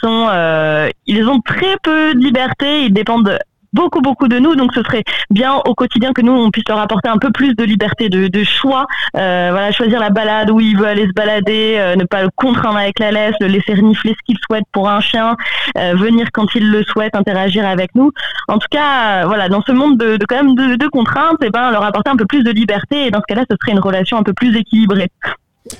sont, 0.00 0.28
euh, 0.30 0.88
ils 1.08 1.26
ont 1.26 1.40
très 1.40 1.76
peu 1.82 2.14
de 2.14 2.20
liberté. 2.20 2.84
Ils 2.84 2.92
dépendent 2.92 3.36
beaucoup 3.74 4.00
beaucoup 4.00 4.28
de 4.28 4.38
nous. 4.38 4.54
Donc 4.54 4.72
ce 4.72 4.82
serait 4.82 5.04
bien 5.30 5.54
au 5.66 5.74
quotidien 5.74 6.12
que 6.12 6.22
nous 6.22 6.32
on 6.32 6.50
puisse 6.50 6.64
leur 6.68 6.78
apporter 6.78 7.08
un 7.08 7.18
peu 7.18 7.30
plus 7.30 7.54
de 7.54 7.64
liberté 7.64 8.08
de, 8.08 8.44
choix. 8.44 8.86
Euh, 9.16 9.48
voilà 9.50 9.72
choisir 9.72 10.00
la 10.00 10.10
balade 10.10 10.50
où 10.50 10.60
il 10.60 10.76
veut 10.76 10.86
aller 10.86 11.06
se 11.06 11.12
balader 11.12 11.76
euh, 11.78 11.96
ne 11.96 12.04
pas 12.04 12.22
le 12.22 12.30
contraindre 12.36 12.78
avec 12.78 12.98
la 12.98 13.10
laisse 13.10 13.34
le 13.40 13.48
laisser 13.48 13.74
renifler 13.74 14.10
ce 14.10 14.22
qu'il 14.24 14.36
souhaite 14.44 14.64
pour 14.72 14.88
un 14.88 15.00
chien 15.00 15.36
euh, 15.78 15.94
venir 15.94 16.28
quand 16.32 16.54
il 16.54 16.70
le 16.70 16.84
souhaite 16.84 17.16
interagir 17.16 17.66
avec 17.66 17.94
nous. 17.94 18.12
En 18.48 18.58
tout 18.58 18.68
cas 18.70 19.26
voilà 19.26 19.48
dans 19.48 19.62
ce 19.62 19.72
monde 19.72 19.98
de, 19.98 20.18
quand 20.28 20.36
même 20.36 20.54
de, 20.54 20.76
de 20.76 20.88
contraintes 20.88 21.42
et 21.42 21.46
eh 21.46 21.50
ben 21.50 21.70
leur 21.70 21.84
apporter 21.84 22.10
un 22.10 22.16
peu 22.16 22.26
plus 22.26 22.42
de 22.42 22.50
liberté. 22.50 23.06
Et 23.06 23.10
dans 23.10 23.20
ce 23.20 23.26
cas-là 23.26 23.44
ce 23.50 23.56
serait 23.60 23.72
une 23.72 23.80
relation 23.80 24.16
un 24.16 24.22
peu 24.22 24.32
plus 24.32 24.56
équilibrée 24.56 25.10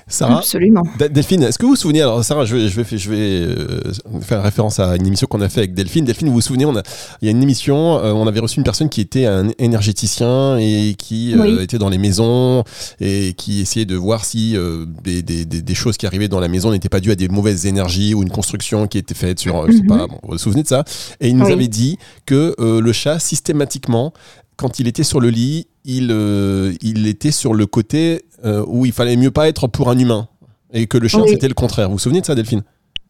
Sarah, 0.08 0.38
Absolument. 0.38 0.82
Delphine, 0.98 1.42
est-ce 1.42 1.58
que 1.58 1.64
vous 1.66 1.72
vous 1.72 1.76
souvenez 1.76 2.00
Alors 2.00 2.24
Sarah, 2.24 2.46
je 2.46 2.56
vais, 2.56 2.68
je 2.68 2.80
vais, 2.80 2.96
je 2.98 3.10
vais 3.10 3.16
euh, 3.18 3.92
faire 4.22 4.42
référence 4.42 4.80
à 4.80 4.96
une 4.96 5.06
émission 5.06 5.26
qu'on 5.26 5.42
a 5.42 5.48
fait 5.50 5.60
avec 5.60 5.74
Delphine. 5.74 6.06
Delphine, 6.06 6.28
vous 6.28 6.34
vous 6.34 6.40
souvenez 6.40 6.64
on 6.64 6.74
a, 6.74 6.82
Il 7.20 7.26
y 7.26 7.28
a 7.28 7.32
une 7.32 7.42
émission, 7.42 7.98
euh, 7.98 8.12
on 8.12 8.26
avait 8.26 8.40
reçu 8.40 8.56
une 8.58 8.64
personne 8.64 8.88
qui 8.88 9.02
était 9.02 9.26
un 9.26 9.48
énergéticien 9.58 10.56
et 10.56 10.94
qui 10.98 11.34
euh, 11.36 11.60
était 11.62 11.76
dans 11.76 11.90
les 11.90 11.98
maisons 11.98 12.64
et 12.98 13.34
qui 13.34 13.60
essayait 13.60 13.84
de 13.84 13.94
voir 13.96 14.24
si 14.24 14.56
euh, 14.56 14.86
des, 15.02 15.22
des, 15.22 15.44
des, 15.44 15.60
des 15.60 15.74
choses 15.74 15.98
qui 15.98 16.06
arrivaient 16.06 16.28
dans 16.28 16.40
la 16.40 16.48
maison 16.48 16.70
n'étaient 16.70 16.88
pas 16.88 17.00
dues 17.00 17.12
à 17.12 17.16
des 17.16 17.28
mauvaises 17.28 17.66
énergies 17.66 18.14
ou 18.14 18.22
une 18.22 18.30
construction 18.30 18.86
qui 18.86 18.96
était 18.96 19.14
faite 19.14 19.38
sur, 19.38 19.54
euh, 19.58 19.66
je 19.68 19.72
sais 19.76 19.82
Mhm. 19.82 19.86
pas, 19.88 20.06
bon, 20.06 20.18
vous 20.22 20.30
vous 20.32 20.38
souvenez 20.38 20.62
de 20.62 20.68
ça? 20.68 20.84
Et 21.20 21.28
il 21.28 21.36
nous 21.36 21.44
Oui. 21.46 21.52
avait 21.52 21.68
dit 21.68 21.98
que 22.24 22.54
euh, 22.58 22.80
le 22.80 22.92
chat, 22.94 23.18
systématiquement, 23.18 24.14
quand 24.56 24.78
il 24.80 24.88
était 24.88 25.02
sur 25.04 25.20
le 25.20 25.30
lit, 25.30 25.66
il, 25.84 26.08
euh, 26.10 26.72
il 26.82 27.06
était 27.06 27.30
sur 27.30 27.54
le 27.54 27.66
côté 27.66 28.24
euh, 28.44 28.64
où 28.66 28.86
il 28.86 28.92
fallait 28.92 29.16
mieux 29.16 29.30
pas 29.30 29.48
être 29.48 29.66
pour 29.66 29.88
un 29.90 29.98
humain. 29.98 30.28
Et 30.72 30.86
que 30.86 30.98
le 30.98 31.06
chien, 31.08 31.20
Oui. 31.22 31.28
c'était 31.30 31.48
le 31.48 31.54
contraire. 31.54 31.88
Vous 31.88 31.94
vous 31.94 31.98
souvenez 32.00 32.20
de 32.20 32.26
ça, 32.26 32.34
Delphine? 32.34 32.62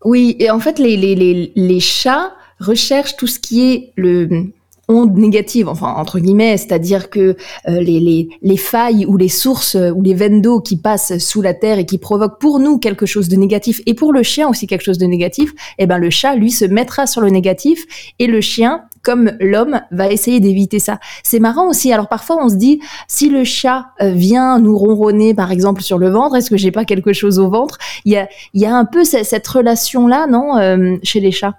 Oui, 0.05 0.37
et 0.39 0.51
en 0.51 0.61
fait, 0.61 0.79
les, 0.79 0.97
les, 0.97 1.15
les, 1.15 1.53
les 1.57 1.81
chats 1.81 2.33
recherchent 2.61 3.17
tout 3.17 3.27
ce 3.27 3.39
qui 3.39 3.63
est 3.73 3.93
le 3.97 4.53
onde 4.89 5.17
négative, 5.17 5.69
enfin 5.69 5.95
entre 5.97 6.19
guillemets, 6.19 6.57
c'est-à-dire 6.57 7.11
que 7.11 7.21
euh, 7.69 7.81
les, 7.81 8.01
les, 8.01 8.29
les 8.43 8.57
failles 8.57 9.07
ou 9.07 9.17
les 9.17 9.29
sources 9.29 9.77
euh, 9.77 9.91
ou 9.91 10.03
les 10.03 10.15
veines 10.15 10.43
d'eau 10.43 10.61
qui 10.61 10.77
passent 10.77 11.19
sous 11.19 11.43
la 11.43 11.55
terre 11.55 11.79
et 11.79 11.87
qui 11.87 11.99
provoquent 11.99 12.39
pour 12.39 12.59
nous 12.59 12.79
quelque 12.79 13.07
chose 13.07 13.29
de 13.29 13.37
négatif 13.37 13.81
et 13.87 13.95
pour 13.95 14.13
le 14.13 14.23
chien 14.23 14.49
aussi 14.49 14.67
quelque 14.67 14.85
chose 14.85 14.99
de 14.99 15.07
négatif, 15.07 15.53
eh 15.79 15.87
ben 15.87 15.99
le 15.99 16.11
chat 16.11 16.35
lui 16.37 16.51
se 16.51 16.65
mettra 16.65 17.07
sur 17.07 17.21
le 17.21 17.31
négatif 17.31 17.85
et 18.19 18.27
le 18.27 18.41
chien 18.41 18.83
comme 19.03 19.33
l'homme 19.39 19.81
va 19.91 20.11
essayer 20.11 20.41
d'éviter 20.41 20.79
ça. 20.79 20.99
C'est 21.23 21.39
marrant 21.39 21.69
aussi. 21.69 21.93
Alors 21.93 22.09
parfois 22.09 22.43
on 22.43 22.49
se 22.49 22.55
dit 22.57 22.81
si 23.07 23.29
le 23.29 23.45
chat 23.45 23.87
euh, 24.01 24.11
vient 24.11 24.59
nous 24.59 24.77
ronronner 24.77 25.35
par 25.35 25.53
exemple 25.53 25.83
sur 25.83 25.99
le 25.99 26.09
ventre, 26.11 26.37
est-ce 26.37 26.51
que 26.51 26.57
j'ai 26.57 26.71
pas 26.71 26.85
quelque 26.85 27.13
chose 27.13 27.39
au 27.39 27.49
ventre? 27.51 27.79
Il 28.05 28.13
y 28.13 28.17
a 28.17 28.29
il 28.55 28.61
y 28.63 28.67
a 28.67 28.75
un 28.75 28.85
peu 28.85 29.05
ce- 29.05 29.23
cette 29.25 29.47
relation 29.47 30.07
là, 30.07 30.27
non, 30.27 30.57
euh, 30.59 30.97
chez 31.03 31.21
les 31.21 31.33
chats? 31.33 31.55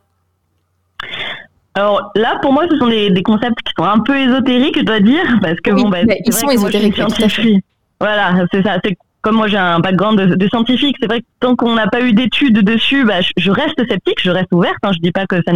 Alors 1.75 2.11
là, 2.15 2.39
pour 2.41 2.53
moi, 2.53 2.65
ce 2.69 2.77
sont 2.77 2.87
des, 2.87 3.09
des 3.09 3.23
concepts 3.23 3.61
qui 3.65 3.73
sont 3.77 3.83
un 3.85 3.99
peu 3.99 4.17
ésotériques, 4.17 4.77
je 4.77 4.83
dois 4.83 5.01
dire, 5.01 5.25
parce 5.41 5.59
que 5.59 5.71
Oui, 5.71 5.83
bon, 5.83 5.89
bah, 5.89 5.99
ils 6.25 6.33
sont 6.33 6.45
moi, 6.45 6.53
ésotériques, 6.53 6.95
scientifique. 6.95 7.63
Voilà, 7.99 8.45
c'est 8.51 8.63
ça. 8.63 8.77
C'est 8.83 8.95
comme 9.21 9.35
moi, 9.35 9.47
j'ai 9.47 9.57
un 9.57 9.79
background 9.79 10.19
de, 10.19 10.35
de 10.35 10.47
scientifique. 10.47 10.95
C'est 10.99 11.07
vrai 11.07 11.21
que 11.21 11.25
tant 11.39 11.55
qu'on 11.55 11.73
n'a 11.73 11.87
pas 11.87 12.01
eu 12.01 12.13
d'études 12.13 12.59
dessus, 12.59 13.03
bah, 13.05 13.21
je, 13.21 13.31
je 13.37 13.51
reste 13.51 13.75
sceptique, 13.89 14.21
je 14.21 14.29
reste 14.31 14.53
ouverte. 14.53 14.77
Hein, 14.83 14.91
je 14.93 14.99
dis 14.99 15.11
pas 15.11 15.25
que 15.25 15.37
ça, 15.37 15.51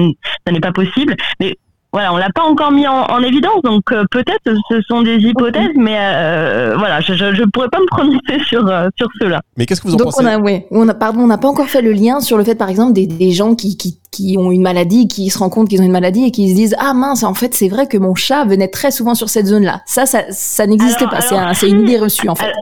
ça 0.46 0.52
n'est 0.52 0.60
pas 0.60 0.72
possible, 0.72 1.16
mais 1.40 1.56
voilà, 1.92 2.14
on 2.14 2.18
l'a 2.18 2.30
pas 2.34 2.44
encore 2.44 2.72
mis 2.72 2.88
en, 2.88 3.04
en 3.06 3.22
évidence, 3.24 3.62
donc 3.64 3.92
euh, 3.92 4.04
peut-être 4.12 4.56
ce 4.70 4.82
sont 4.84 5.02
des 5.02 5.16
hypothèses, 5.18 5.72
mais 5.76 5.98
euh, 6.00 6.76
voilà, 6.78 7.02
je, 7.02 7.14
je, 7.14 7.34
je 7.34 7.44
pourrais 7.52 7.70
pas 7.70 7.80
me 7.80 7.86
prononcer 7.92 8.44
sur 8.48 8.68
euh, 8.68 8.90
sur 8.98 9.08
cela. 9.20 9.42
Mais 9.58 9.66
qu'est-ce 9.66 9.82
que 9.82 9.88
vous 9.88 9.96
en 9.96 9.98
Donc 9.98 10.08
pensez 10.12 10.24
on 10.24 10.28
a, 10.28 10.38
ouais, 10.38 10.68
on 10.72 10.88
a, 10.88 10.94
pardon, 10.94 11.22
on 11.22 11.28
n'a 11.28 11.38
pas 11.40 11.48
encore 11.48 11.68
fait 11.68 11.82
le 11.82 11.92
lien 11.92 12.20
sur 12.22 12.38
le 12.38 12.44
fait, 12.44 12.56
par 12.56 12.70
exemple, 12.70 12.94
des, 12.94 13.08
des 13.08 13.32
gens 13.32 13.56
qui, 13.56 13.76
qui, 13.76 14.00
qui 14.12 14.36
ont 14.38 14.52
une 14.52 14.62
maladie, 14.62 15.08
qui 15.08 15.30
se 15.30 15.40
rendent 15.40 15.52
compte 15.52 15.68
qu'ils 15.70 15.82
ont 15.82 15.86
une 15.86 15.92
maladie 15.92 16.26
et 16.26 16.32
qui 16.32 16.50
se 16.50 16.56
disent 16.56 16.76
ah 16.80 16.94
mince, 16.94 17.24
en 17.24 17.34
fait 17.34 17.54
c'est 17.56 17.70
vrai 17.70 17.88
que 17.88 17.98
mon 17.98 18.14
chat 18.16 18.46
venait 18.46 18.68
très 18.68 18.92
souvent 18.92 19.16
sur 19.16 19.30
cette 19.30 19.48
zone-là. 19.48 19.82
Ça, 19.88 20.06
ça, 20.06 20.24
ça 20.30 20.68
n'existe 20.68 20.98
Alors- 21.02 21.12
pas. 21.12 21.22
C'est 21.22 21.36
un- 21.36 21.54
c'est 21.54 21.70
une 21.70 21.82
idée 21.82 21.98
reçue 21.98 22.30
en 22.30 22.36
fait. 22.36 22.46
Alors, 22.46 22.56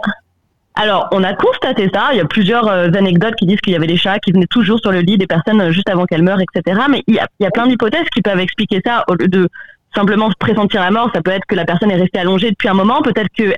Alors, 0.80 1.08
on 1.12 1.24
a 1.24 1.34
constaté 1.34 1.90
ça. 1.92 2.10
Il 2.12 2.18
y 2.18 2.22
a 2.22 2.26
plusieurs 2.26 2.68
euh, 2.68 2.90
anecdotes 2.96 3.34
qui 3.36 3.48
disent 3.48 3.60
qu'il 3.62 3.74
y 3.74 3.76
avait 3.76 3.88
des 3.88 3.98
chats 3.98 4.20
qui 4.20 4.32
venaient 4.32 4.46
toujours 4.46 4.80
sur 4.80 4.92
le 4.92 5.00
lit 5.00 5.18
des 5.18 5.26
personnes 5.26 5.60
euh, 5.60 5.72
juste 5.72 5.90
avant 5.90 6.06
qu'elles 6.06 6.22
meurent, 6.22 6.40
etc. 6.40 6.80
Mais 6.88 7.04
il 7.08 7.16
y 7.16 7.20
a, 7.20 7.28
il 7.40 7.44
y 7.44 7.48
a 7.48 7.52
plein 7.52 7.66
d'hypothèses 7.66 8.08
qui 8.14 8.22
peuvent 8.22 8.40
expliquer 8.40 8.82
ça 8.86 9.04
au 9.08 9.16
lieu 9.16 9.28
de 9.28 9.50
simplement 9.98 10.30
pressentir 10.40 10.82
la 10.82 10.92
mort. 10.92 11.10
Ça 11.14 11.22
peut 11.22 11.32
être 11.32 11.46
que 11.48 11.56
la 11.56 11.66
personne 11.66 11.92
est 11.92 11.96
restée 11.96 12.20
allongée 12.20 12.52
depuis 12.52 12.70
un 12.70 12.74
moment. 12.74 13.02
Peut-être 13.02 13.30
qu'elle 13.34 13.56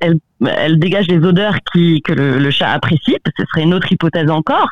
elle 0.58 0.80
dégage 0.80 1.08
des 1.08 1.18
odeurs 1.18 1.56
qui, 1.74 2.02
que 2.02 2.14
le, 2.14 2.40
le 2.40 2.50
chat 2.52 2.70
apprécie. 2.70 3.18
Ce 3.38 3.44
serait 3.50 3.64
une 3.64 3.74
autre 3.74 3.92
hypothèse 3.92 4.30
encore. 4.32 4.70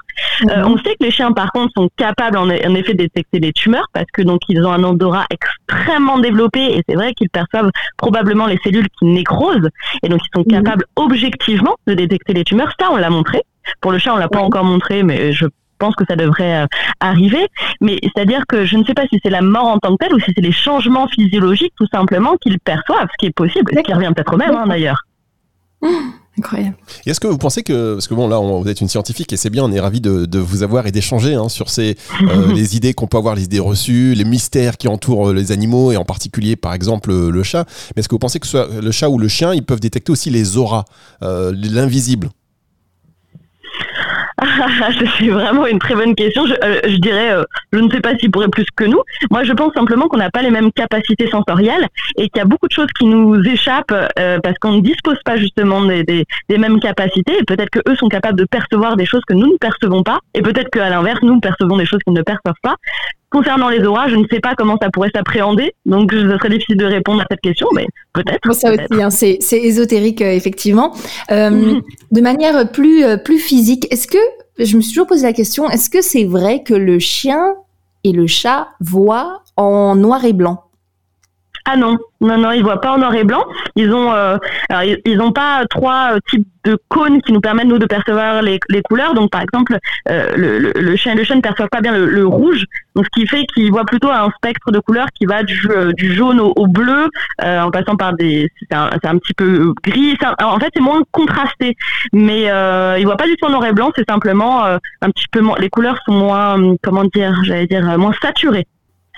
Euh, 0.49 0.63
on 0.65 0.77
sait 0.77 0.95
que 0.97 1.03
les 1.03 1.11
chiens, 1.11 1.33
par 1.33 1.51
contre, 1.51 1.73
sont 1.75 1.89
capables 1.97 2.37
en, 2.37 2.45
en 2.49 2.75
effet 2.75 2.93
de 2.93 2.99
détecter 2.99 3.39
les 3.39 3.51
tumeurs 3.51 3.87
parce 3.93 4.05
que 4.13 4.21
donc 4.21 4.39
ils 4.47 4.63
ont 4.65 4.71
un 4.71 4.83
odorat 4.85 5.25
extrêmement 5.29 6.19
développé 6.19 6.61
et 6.77 6.83
c'est 6.87 6.95
vrai 6.95 7.13
qu'ils 7.13 7.29
perçoivent 7.29 7.69
probablement 7.97 8.45
les 8.47 8.57
cellules 8.63 8.87
qui 8.97 9.05
nécrosent 9.05 9.69
et 10.03 10.07
donc 10.09 10.21
ils 10.23 10.37
sont 10.37 10.45
Mhm. 10.47 10.63
capables 10.63 10.85
objectivement 10.95 11.75
de 11.87 11.93
détecter 11.95 12.33
les 12.33 12.45
tumeurs. 12.45 12.71
Ça, 12.79 12.87
on 12.91 12.95
l'a 12.95 13.09
montré. 13.09 13.41
Pour 13.81 13.91
le 13.91 13.97
chat, 13.97 14.13
on 14.13 14.17
l'a 14.17 14.29
pas 14.29 14.39
Ouais. 14.39 14.45
encore 14.45 14.63
montré, 14.63 15.03
mais 15.03 15.33
je 15.33 15.45
pense 15.79 15.95
que 15.95 16.03
ça 16.07 16.15
devrait 16.15 16.63
euh, 16.63 16.67
arriver. 16.99 17.47
Mais 17.81 17.99
c'est-à-dire 18.03 18.43
que 18.47 18.65
je 18.65 18.77
ne 18.77 18.83
sais 18.83 18.93
pas 18.93 19.03
si 19.11 19.19
c'est 19.23 19.29
la 19.29 19.41
mort 19.41 19.65
en 19.65 19.77
tant 19.79 19.95
que 19.95 20.03
telle 20.05 20.13
ou 20.13 20.19
si 20.19 20.31
c'est 20.35 20.41
les 20.41 20.51
changements 20.51 21.07
physiologiques 21.07 21.73
tout 21.77 21.87
simplement 21.93 22.35
qu'ils 22.37 22.59
perçoivent, 22.59 23.07
ce 23.11 23.17
qui 23.19 23.25
est 23.27 23.31
possible, 23.35 23.71
ce 23.75 23.81
qui 23.81 23.93
revient 23.93 24.11
peut-être 24.15 24.33
au 24.33 24.37
même 24.37 24.55
hein, 24.55 24.65
d'ailleurs. 24.67 25.03
Incroyable. 26.39 26.75
Et 27.05 27.09
Est-ce 27.09 27.19
que 27.19 27.27
vous 27.27 27.37
pensez 27.39 27.63
que, 27.63 27.93
parce 27.95 28.07
que 28.07 28.13
bon 28.13 28.27
là 28.27 28.39
on- 28.39 28.61
vous 28.61 28.67
êtes 28.69 28.81
une 28.81 28.87
scientifique 28.87 29.33
et 29.33 29.37
c'est 29.37 29.49
bien, 29.49 29.63
on 29.63 29.71
est 29.71 29.79
ravis 29.79 30.01
de, 30.01 30.25
de 30.25 30.37
vous 30.39 30.61
avoir 30.61 30.85
et 30.85 30.91
d'échanger 30.91 31.33
hein, 31.33 31.49
sur 31.49 31.69
ces, 31.69 31.97
euh, 32.21 32.51
les 32.53 32.75
idées 32.75 32.93
qu'on 32.93 33.07
peut 33.07 33.17
avoir, 33.17 33.33
les 33.33 33.43
idées 33.45 33.59
reçues, 33.59 34.13
les 34.13 34.23
mystères 34.23 34.77
qui 34.77 34.87
entourent 34.87 35.29
euh, 35.29 35.33
les 35.33 35.51
animaux 35.51 35.91
et 35.91 35.97
en 35.97 36.05
particulier 36.05 36.55
par 36.55 36.73
exemple 36.73 37.11
le 37.11 37.43
chat. 37.43 37.65
Mais 37.95 38.01
est-ce 38.01 38.07
que 38.07 38.13
vous 38.15 38.19
pensez 38.19 38.39
que 38.39 38.45
soit 38.47 38.67
le 38.81 38.91
chat 38.91 39.09
ou 39.09 39.17
le 39.17 39.27
chien, 39.27 39.53
ils 39.55 39.63
peuvent 39.65 39.79
détecter 39.79 40.11
aussi 40.11 40.29
les 40.29 40.57
auras, 40.57 40.85
euh, 41.23 41.51
l'invisible? 41.55 42.29
c'est 45.19 45.29
vraiment 45.29 45.65
une 45.65 45.79
très 45.79 45.95
bonne 45.95 46.13
question. 46.13 46.45
Je, 46.45 46.53
euh, 46.63 46.79
je 46.83 46.97
dirais, 46.97 47.31
euh, 47.31 47.43
je 47.73 47.79
ne 47.79 47.89
sais 47.89 48.01
pas 48.01 48.15
s'ils 48.17 48.29
pourraient 48.29 48.49
plus 48.49 48.65
que 48.75 48.83
nous. 48.83 49.01
Moi, 49.31 49.43
je 49.43 49.53
pense 49.53 49.73
simplement 49.73 50.07
qu'on 50.07 50.17
n'a 50.17 50.29
pas 50.29 50.43
les 50.43 50.51
mêmes 50.51 50.71
capacités 50.71 51.27
sensorielles 51.29 51.87
et 52.17 52.29
qu'il 52.29 52.37
y 52.37 52.41
a 52.41 52.45
beaucoup 52.45 52.67
de 52.67 52.73
choses 52.73 52.91
qui 52.99 53.05
nous 53.05 53.41
échappent 53.43 53.95
euh, 54.19 54.39
parce 54.41 54.57
qu'on 54.59 54.73
ne 54.73 54.81
dispose 54.81 55.17
pas 55.25 55.37
justement 55.37 55.83
des, 55.85 56.03
des, 56.03 56.25
des 56.49 56.57
mêmes 56.57 56.79
capacités. 56.79 57.39
Et 57.39 57.43
peut-être 57.43 57.71
que 57.71 57.79
eux 57.89 57.95
sont 57.95 58.09
capables 58.09 58.37
de 58.37 58.45
percevoir 58.45 58.95
des 58.95 59.05
choses 59.05 59.23
que 59.27 59.33
nous 59.33 59.47
ne 59.47 59.57
percevons 59.57 60.03
pas. 60.03 60.19
Et 60.35 60.41
peut-être 60.41 60.69
qu'à 60.69 60.89
l'inverse, 60.89 61.21
nous 61.23 61.39
percevons 61.39 61.77
des 61.77 61.85
choses 61.85 62.01
qu'ils 62.05 62.13
ne 62.13 62.21
perçoivent 62.21 62.61
pas. 62.61 62.75
Concernant 63.29 63.67
les 63.69 63.83
auras, 63.83 64.07
je 64.07 64.15
ne 64.15 64.25
sais 64.31 64.39
pas 64.39 64.55
comment 64.55 64.77
ça 64.81 64.89
pourrait 64.89 65.11
s'appréhender. 65.13 65.73
Donc, 65.85 66.13
ce 66.13 66.37
serait 66.37 66.49
difficile 66.49 66.77
de 66.77 66.85
répondre 66.85 67.21
à 67.21 67.25
cette 67.29 67.41
question, 67.41 67.67
mais 67.75 67.85
peut-être. 68.13 68.53
Ça 68.53 68.71
aussi, 68.71 69.03
hein, 69.03 69.09
c'est 69.09 69.37
c'est 69.41 69.61
ésotérique 69.61 70.21
euh, 70.21 70.31
effectivement. 70.31 70.93
Euh, 71.31 71.49
Mhm. 71.49 71.81
De 72.11 72.21
manière 72.21 72.71
plus 72.71 73.03
euh, 73.03 73.17
plus 73.17 73.39
physique, 73.39 73.87
est-ce 73.91 74.07
que 74.07 74.17
je 74.59 74.75
me 74.77 74.81
suis 74.81 74.91
toujours 74.91 75.07
posé 75.07 75.23
la 75.23 75.33
question, 75.33 75.69
est-ce 75.69 75.89
que 75.89 76.01
c'est 76.01 76.23
vrai 76.23 76.63
que 76.63 76.73
le 76.73 76.99
chien 76.99 77.55
et 78.03 78.11
le 78.11 78.27
chat 78.27 78.69
voient 78.79 79.43
en 79.55 79.95
noir 79.95 80.23
et 80.25 80.33
blanc? 80.33 80.63
Ah 81.69 81.75
non, 81.75 81.97
non, 82.21 82.37
non, 82.37 82.51
ils 82.53 82.63
voient 82.63 82.79
pas 82.79 82.93
en 82.93 82.97
noir 82.97 83.13
et 83.13 83.25
blanc. 83.25 83.43
Ils 83.75 83.91
ont, 83.91 84.13
euh, 84.13 84.37
alors 84.69 84.83
ils, 84.83 85.01
ils 85.03 85.19
ont 85.19 85.33
pas 85.33 85.65
trois 85.69 86.13
euh, 86.13 86.19
types 86.29 86.47
de 86.63 86.77
cônes 86.87 87.21
qui 87.21 87.33
nous 87.33 87.41
permettent 87.41 87.67
nous 87.67 87.77
de 87.77 87.85
percevoir 87.85 88.41
les, 88.41 88.57
les 88.69 88.81
couleurs. 88.81 89.13
Donc 89.13 89.31
par 89.31 89.41
exemple, 89.41 89.77
euh, 90.09 90.31
le, 90.37 90.59
le, 90.59 90.71
le 90.73 90.95
chien, 90.95 91.13
le 91.13 91.25
chien 91.25 91.35
ne 91.35 91.41
perçoit 91.41 91.67
pas 91.67 91.81
bien 91.81 91.91
le, 91.91 92.05
le 92.05 92.25
rouge, 92.25 92.63
donc 92.95 93.03
ce 93.03 93.19
qui 93.19 93.27
fait 93.27 93.45
qu'il 93.47 93.69
voit 93.69 93.83
plutôt 93.83 94.09
un 94.09 94.29
spectre 94.37 94.71
de 94.71 94.79
couleurs 94.79 95.07
qui 95.13 95.25
va 95.25 95.43
du, 95.43 95.59
euh, 95.69 95.91
du 95.91 96.13
jaune 96.13 96.39
au, 96.39 96.53
au 96.55 96.67
bleu, 96.67 97.09
euh, 97.43 97.61
en 97.61 97.69
passant 97.69 97.97
par 97.97 98.13
des, 98.13 98.49
c'est 98.61 98.73
un, 98.73 98.89
c'est 99.01 99.09
un 99.09 99.17
petit 99.17 99.33
peu 99.33 99.73
gris. 99.83 100.17
En 100.41 100.59
fait, 100.61 100.69
c'est 100.73 100.81
moins 100.81 101.01
contrasté, 101.11 101.75
mais 102.13 102.49
euh, 102.49 102.95
il 102.97 103.05
voit 103.05 103.17
pas 103.17 103.27
du 103.27 103.35
tout 103.35 103.45
en 103.45 103.49
noir 103.49 103.65
et 103.65 103.73
blanc. 103.73 103.91
C'est 103.93 104.09
simplement 104.09 104.63
un 104.63 105.09
petit 105.11 105.27
peu 105.33 105.41
moins, 105.41 105.57
les 105.59 105.69
couleurs 105.69 105.99
sont 106.05 106.13
moins, 106.13 106.53
hum, 106.53 106.77
comment 106.81 107.03
dire, 107.03 107.35
j'allais 107.43 107.67
dire, 107.67 107.83
moins 107.97 108.13
saturées 108.21 108.67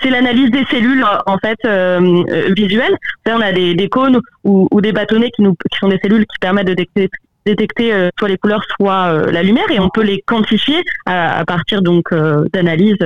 c'est 0.02 0.10
l'analyse 0.10 0.50
des 0.50 0.64
cellules 0.70 1.04
en 1.26 1.38
fait 1.38 1.58
euh, 1.64 2.22
euh, 2.30 2.52
visuelles. 2.56 2.96
On 3.26 3.40
a 3.40 3.52
des, 3.52 3.74
des 3.74 3.88
cônes 3.88 4.20
ou, 4.44 4.68
ou 4.70 4.80
des 4.80 4.92
bâtonnets 4.92 5.30
qui, 5.30 5.42
nous, 5.42 5.54
qui 5.54 5.78
sont 5.78 5.88
des 5.88 5.98
cellules 6.02 6.26
qui 6.26 6.38
permettent 6.40 6.66
de 6.68 6.74
détecter, 6.74 7.08
détecter 7.46 7.92
euh, 7.92 8.08
soit 8.18 8.28
les 8.28 8.36
couleurs, 8.38 8.62
soit 8.78 9.12
euh, 9.12 9.30
la 9.30 9.42
lumière, 9.42 9.70
et 9.70 9.78
on 9.80 9.88
peut 9.88 10.02
les 10.02 10.22
quantifier 10.26 10.82
à, 11.06 11.38
à 11.38 11.44
partir 11.44 11.82
donc 11.82 12.12
euh, 12.12 12.44
d'analyses 12.52 12.96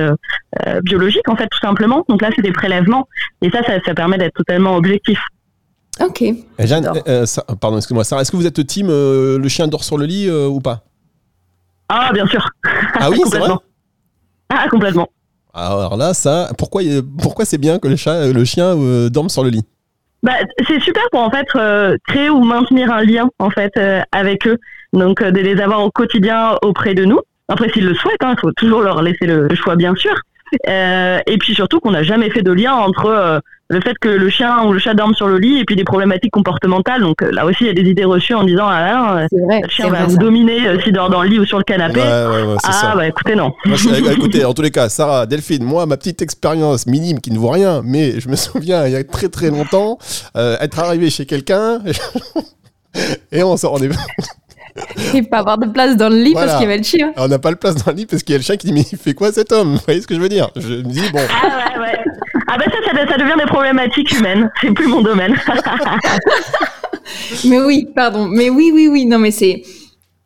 biologiques 0.83 1.27
en 1.29 1.35
fait 1.35 1.47
tout 1.47 1.59
simplement. 1.61 2.05
Donc 2.09 2.21
là, 2.21 2.29
c'est 2.35 2.41
des 2.41 2.51
prélèvements, 2.51 3.07
et 3.41 3.49
ça, 3.49 3.63
ça, 3.63 3.73
ça 3.85 3.93
permet 3.93 4.17
d'être 4.17 4.33
totalement 4.35 4.75
objectif. 4.75 5.19
Ok. 6.01 6.21
Eh, 6.23 6.35
Jeanne, 6.67 6.89
euh, 7.07 7.25
ça- 7.25 7.45
pardon, 7.61 7.77
excuse-moi, 7.77 8.03
Sarah, 8.03 8.21
est-ce 8.21 8.31
que 8.31 8.35
vous 8.37 8.45
êtes 8.47 8.65
team 8.67 8.87
euh, 8.89 9.37
le 9.37 9.47
chien 9.47 9.67
dort 9.67 9.83
sur 9.85 9.97
le 9.97 10.05
lit 10.05 10.27
euh, 10.27 10.47
ou 10.47 10.59
pas? 10.59 10.83
Ah, 11.87 12.11
bien 12.13 12.25
sûr. 12.27 12.45
Ah 12.99 13.09
oui, 13.09 13.21
c'est 13.25 13.37
vrai? 13.37 13.47
Complètement. 13.49 13.61
Ah, 14.49 14.67
complètement. 14.69 15.09
Alors 15.55 15.95
là, 15.95 16.13
ça, 16.13 16.49
pourquoi, 16.57 16.81
pourquoi 17.21 17.45
c'est 17.45 17.57
bien 17.57 17.79
que 17.79 17.87
le, 17.87 17.95
chat, 17.95 18.27
le 18.27 18.43
chien 18.43 18.77
euh, 18.77 19.09
dorme 19.09 19.29
sur 19.29 19.43
le 19.43 19.49
lit? 19.49 19.63
Bah, 20.21 20.33
c'est 20.67 20.81
super 20.81 21.03
pour 21.11 21.21
en 21.21 21.29
fait 21.31 21.47
euh, 21.55 21.95
créer 22.07 22.29
ou 22.29 22.43
maintenir 22.43 22.91
un 22.91 23.03
lien 23.03 23.29
en 23.39 23.49
fait 23.49 23.71
euh, 23.77 24.01
avec 24.11 24.45
eux, 24.47 24.57
donc 24.91 25.23
de 25.23 25.39
les 25.39 25.61
avoir 25.61 25.83
au 25.83 25.91
quotidien 25.91 26.57
auprès 26.61 26.93
de 26.93 27.05
nous. 27.05 27.19
Après, 27.47 27.69
s'ils 27.69 27.85
le 27.85 27.95
souhaitent, 27.95 28.17
il 28.21 28.39
faut 28.39 28.51
toujours 28.53 28.81
leur 28.81 29.01
laisser 29.01 29.27
le 29.27 29.47
choix, 29.55 29.75
bien 29.75 29.95
sûr. 29.95 30.15
Euh, 30.69 31.19
et 31.27 31.37
puis 31.37 31.53
surtout 31.55 31.79
qu'on 31.79 31.91
n'a 31.91 32.03
jamais 32.03 32.29
fait 32.29 32.41
de 32.41 32.51
lien 32.51 32.73
entre 32.73 33.05
euh, 33.07 33.39
le 33.69 33.81
fait 33.81 33.97
que 33.99 34.07
le 34.09 34.29
chien 34.29 34.63
ou 34.65 34.73
le 34.73 34.79
chat 34.79 34.93
dorme 34.93 35.15
sur 35.15 35.27
le 35.27 35.39
lit 35.39 35.59
et 35.59 35.65
puis 35.65 35.75
des 35.75 35.83
problématiques 35.83 36.31
comportementales. 36.31 37.01
Donc 37.01 37.21
euh, 37.23 37.31
là 37.31 37.45
aussi, 37.45 37.57
il 37.61 37.67
y 37.67 37.69
a 37.69 37.73
des 37.73 37.89
idées 37.89 38.05
reçues 38.05 38.35
en 38.35 38.43
disant 38.43 38.65
ah 38.67 39.17
euh, 39.17 39.27
C'est 39.31 39.41
vrai. 39.41 39.61
le 39.63 39.69
chien 39.69 39.85
va 39.89 39.97
vrai. 39.97 40.05
vous 40.05 40.11
ça. 40.13 40.17
dominer 40.17 40.67
euh, 40.67 40.79
s'il 40.81 40.93
dort 40.93 41.09
dans 41.09 41.23
le 41.23 41.29
lit 41.29 41.39
ou 41.39 41.45
sur 41.45 41.57
le 41.57 41.63
canapé. 41.63 41.99
Ouais, 41.99 42.05
ouais, 42.05 42.43
ouais, 42.43 42.55
c'est 42.63 42.69
ah 42.69 42.71
ça. 42.73 42.93
bah 42.95 43.07
écoutez 43.07 43.35
non. 43.35 43.53
Moi, 43.65 43.75
je- 43.75 43.89
euh, 43.89 44.11
écoutez, 44.13 44.45
en 44.45 44.53
tous 44.53 44.61
les 44.61 44.71
cas, 44.71 44.87
Sarah, 44.87 45.25
Delphine, 45.25 45.63
moi, 45.63 45.85
ma 45.87 45.97
petite 45.97 46.21
expérience 46.21 46.85
minime 46.85 47.19
qui 47.19 47.31
ne 47.31 47.39
vaut 47.39 47.49
rien, 47.49 47.81
mais 47.83 48.19
je 48.19 48.29
me 48.29 48.35
souviens, 48.37 48.85
il 48.85 48.93
y 48.93 48.95
a 48.95 49.03
très 49.03 49.29
très 49.29 49.49
longtemps, 49.49 49.97
euh, 50.37 50.57
être 50.61 50.77
arrivé 50.79 51.09
chez 51.09 51.25
quelqu'un 51.25 51.79
et 53.31 53.43
on 53.43 53.57
s'en 53.57 53.71
rendait 53.71 53.89
Et 55.13 55.23
pas 55.23 55.39
avoir 55.39 55.57
de 55.57 55.67
place 55.67 55.97
dans 55.97 56.09
le 56.09 56.17
lit 56.17 56.33
parce 56.33 56.53
qu'il 56.53 56.61
y 56.61 56.65
avait 56.65 56.77
le 56.77 56.83
chien. 56.83 57.13
on 57.17 57.27
n'a 57.27 57.39
pas 57.39 57.51
de 57.51 57.57
place 57.57 57.75
dans 57.75 57.91
le 57.91 57.97
lit 57.97 58.05
parce 58.05 58.23
qu'il 58.23 58.33
y 58.33 58.35
a 58.35 58.39
le 58.39 58.43
chien 58.43 58.57
qui 58.57 58.67
dit 58.67 58.73
mais 58.73 58.85
il 58.91 58.97
fait 58.97 59.13
quoi 59.13 59.31
cet 59.31 59.51
homme? 59.51 59.73
Vous 59.73 59.81
voyez 59.85 60.01
ce 60.01 60.07
que 60.07 60.15
je 60.15 60.19
veux 60.19 60.29
dire? 60.29 60.49
Je 60.55 60.75
me 60.75 60.83
dis 60.83 61.01
bon. 61.11 61.19
Ah 61.29 61.79
ouais, 61.79 61.81
ouais. 61.81 61.99
Ah 62.47 62.57
bah 62.57 62.65
ça, 62.65 62.91
ça, 62.91 63.07
ça 63.07 63.17
devient 63.17 63.35
des 63.37 63.47
problématiques 63.47 64.11
humaines. 64.17 64.49
C'est 64.61 64.71
plus 64.71 64.87
mon 64.87 65.01
domaine. 65.01 65.35
mais 67.45 67.59
oui, 67.59 67.87
pardon. 67.95 68.27
Mais 68.27 68.49
oui, 68.49 68.71
oui, 68.73 68.87
oui. 68.87 69.05
Non, 69.05 69.19
mais 69.19 69.31
c'est 69.31 69.63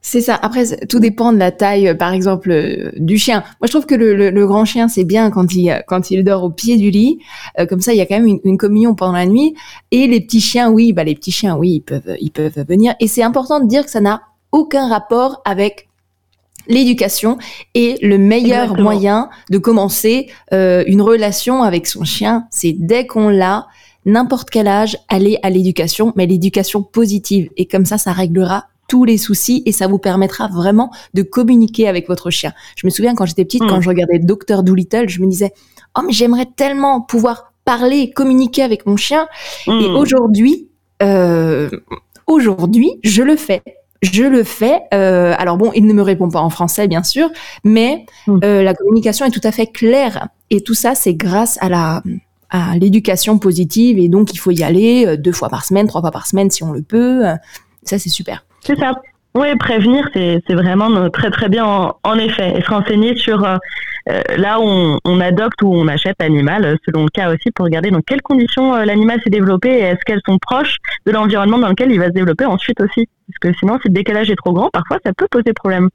c'est 0.02 0.22
ça. 0.22 0.40
Après, 0.42 0.66
tout 0.88 1.00
dépend 1.00 1.34
de 1.34 1.38
la 1.38 1.52
taille, 1.52 1.90
euh, 1.90 1.94
par 1.94 2.14
exemple, 2.14 2.52
euh, 2.52 2.92
du 2.96 3.18
chien. 3.18 3.44
Moi, 3.60 3.68
je 3.68 3.72
trouve 3.72 3.86
que 3.86 3.96
le, 3.96 4.48
grand 4.48 4.66
chien, 4.66 4.88
c'est 4.88 5.04
bien 5.04 5.30
quand 5.30 5.54
il 5.54 5.84
quand 5.88 6.10
il 6.10 6.24
dort 6.24 6.44
au 6.44 6.50
pied 6.50 6.78
du 6.78 6.90
lit. 6.90 7.20
Euh, 7.60 7.66
comme 7.66 7.82
ça, 7.82 7.94
il 7.94 7.98
y 7.98 8.02
a 8.02 8.06
quand 8.06 8.20
même 8.20 8.40
une, 8.44 8.58
communion 8.58 8.96
pendant 8.96 9.14
la 9.14 9.26
nuit. 9.26 9.56
Et 9.92 10.08
les 10.08 10.22
petits 10.22 10.42
chiens, 10.42 10.72
oui, 10.72 10.94
bah 10.94 11.04
les 11.04 11.16
petits 11.16 11.32
chiens, 11.32 11.58
oui, 11.58 11.76
ils 11.76 11.82
peuvent 11.82 12.16
ils 12.22 12.32
peuvent 12.32 12.66
venir. 12.68 12.96
Et 13.00 13.08
c'est 13.08 13.24
important 13.24 13.60
de 13.60 13.68
dire 13.68 13.84
que 13.84 13.92
ça 13.92 14.02
n'a 14.02 14.22
aucun 14.52 14.88
rapport 14.90 15.42
avec 15.46 15.88
l'éducation 16.68 17.38
et 17.74 17.98
le 18.02 18.18
meilleur 18.18 18.78
moyen 18.80 19.30
de 19.50 19.58
commencer 19.58 20.30
une 20.52 21.02
relation 21.02 21.64
avec 21.64 21.88
son 21.88 22.04
chien, 22.04 22.46
c'est 22.52 22.74
dès 22.78 23.08
qu'on 23.08 23.30
l'a, 23.30 23.68
n'importe 24.06 24.50
quel 24.50 24.68
âge, 24.68 24.98
aller 25.08 25.40
à 25.42 25.50
l'éducation, 25.50 26.14
mais 26.16 26.28
l'éducation 26.28 26.84
positive. 26.84 27.50
Et 27.58 27.66
comme 27.66 27.86
ça, 27.86 27.98
ça 27.98 28.12
réglera 28.12 28.66
tous 28.90 29.06
les 29.06 29.18
soucis 29.18 29.64
et 29.66 29.72
ça 29.72 29.88
vous 29.88 30.00
permettra 30.00 30.48
vraiment 30.48 30.92
de 31.14 31.22
communiquer 31.22 31.88
avec 31.88 32.10
votre 32.10 32.30
chien. 32.30 32.52
Je 32.76 32.86
me 32.86 32.90
souviens 32.90 33.16
quand 33.16 33.26
j'étais 33.26 33.46
petite, 33.46 33.62
quand 33.62 33.78
mm. 33.78 33.82
je 33.82 33.90
regardais 33.90 34.20
Docteur 34.20 34.64
Doolittle, 34.64 35.08
je 35.08 35.22
me 35.22 35.28
disais 35.28 35.54
oh 35.98 36.02
mais 36.06 36.12
j'aimerais 36.12 36.48
tellement 36.58 37.00
pouvoir 37.00 37.54
parler, 37.64 38.10
communiquer 38.10 38.64
avec 38.64 38.86
mon 38.86 38.98
chien. 38.98 39.28
Et 39.68 39.72
mm. 39.72 39.96
aujourd'hui, 39.96 40.70
euh, 41.02 41.70
aujourd'hui, 42.28 43.00
je 43.04 43.22
le 43.22 43.38
fais. 43.38 43.62
Je 44.02 44.24
le 44.24 44.44
fais. 44.44 44.82
Euh, 44.94 45.34
alors 45.38 45.58
bon, 45.58 45.72
il 45.76 45.86
ne 45.86 45.94
me 45.94 46.02
répond 46.02 46.30
pas 46.30 46.40
en 46.40 46.50
français, 46.50 46.88
bien 46.88 47.04
sûr, 47.04 47.30
mais 47.64 48.06
mm. 48.28 48.40
euh, 48.44 48.64
la 48.64 48.74
communication 48.74 49.26
est 49.26 49.32
tout 49.32 49.42
à 49.44 49.52
fait 49.52 49.68
claire. 49.68 50.30
Et 50.50 50.62
tout 50.62 50.74
ça, 50.74 50.96
c'est 50.96 51.14
grâce 51.14 51.58
à 51.62 51.70
la 51.70 52.04
à 52.52 52.76
l'éducation 52.78 53.38
positive. 53.38 54.00
Et 54.00 54.10
donc, 54.10 54.34
il 54.34 54.38
faut 54.38 54.50
y 54.50 54.64
aller 54.64 55.18
deux 55.18 55.32
fois 55.32 55.50
par 55.50 55.66
semaine, 55.66 55.88
trois 55.88 56.02
fois 56.02 56.12
par 56.12 56.26
semaine 56.26 56.50
si 56.50 56.64
on 56.64 56.72
le 56.72 56.82
peut. 56.82 57.24
Ça, 57.84 58.00
c'est 58.00 58.10
super. 58.10 58.44
C'est 58.66 58.76
ça. 58.76 58.94
Oui, 59.36 59.56
prévenir, 59.58 60.10
c'est 60.14 60.42
vraiment 60.56 61.10
très 61.12 61.30
très 61.30 61.50
bien 61.50 61.94
en, 62.04 62.18
effet. 62.18 62.58
Et 62.58 62.62
se 62.62 62.70
renseigner 62.70 63.16
sur 63.16 63.44
euh, 63.44 63.58
euh, 64.10 64.22
là 64.38 64.60
où 64.60 64.98
on, 65.06 65.22
adopte 65.22 65.62
ou 65.62 65.72
on 65.72 65.88
achète 65.88 66.16
l'animal, 66.20 66.78
selon 66.86 67.04
le 67.04 67.10
cas 67.10 67.32
aussi, 67.32 67.52
pour 67.52 67.66
regarder 67.66 67.92
dans 67.92 68.02
quelles 68.02 68.24
conditions 68.24 68.74
euh, 68.74 68.86
l'animal 68.86 69.20
s'est 69.24 69.30
développé 69.30 69.70
et 69.70 69.82
est-ce 69.82 70.04
qu'elles 70.04 70.22
sont 70.26 70.40
proches 70.40 70.78
de 71.06 71.12
l'environnement 71.12 71.60
dans 71.60 71.70
lequel 71.70 71.92
il 71.92 72.00
va 72.00 72.08
se 72.08 72.14
développer 72.14 72.46
ensuite 72.46 72.82
aussi. 72.82 73.08
Parce 73.28 73.54
que 73.54 73.60
sinon, 73.60 73.78
si 73.84 73.90
le 73.90 73.94
décalage 73.94 74.32
est 74.32 74.36
trop 74.36 74.52
grand, 74.52 74.70
parfois 74.72 74.98
ça 75.06 75.14
peut 75.14 75.28
poser 75.30 75.54
problème. 75.54 75.90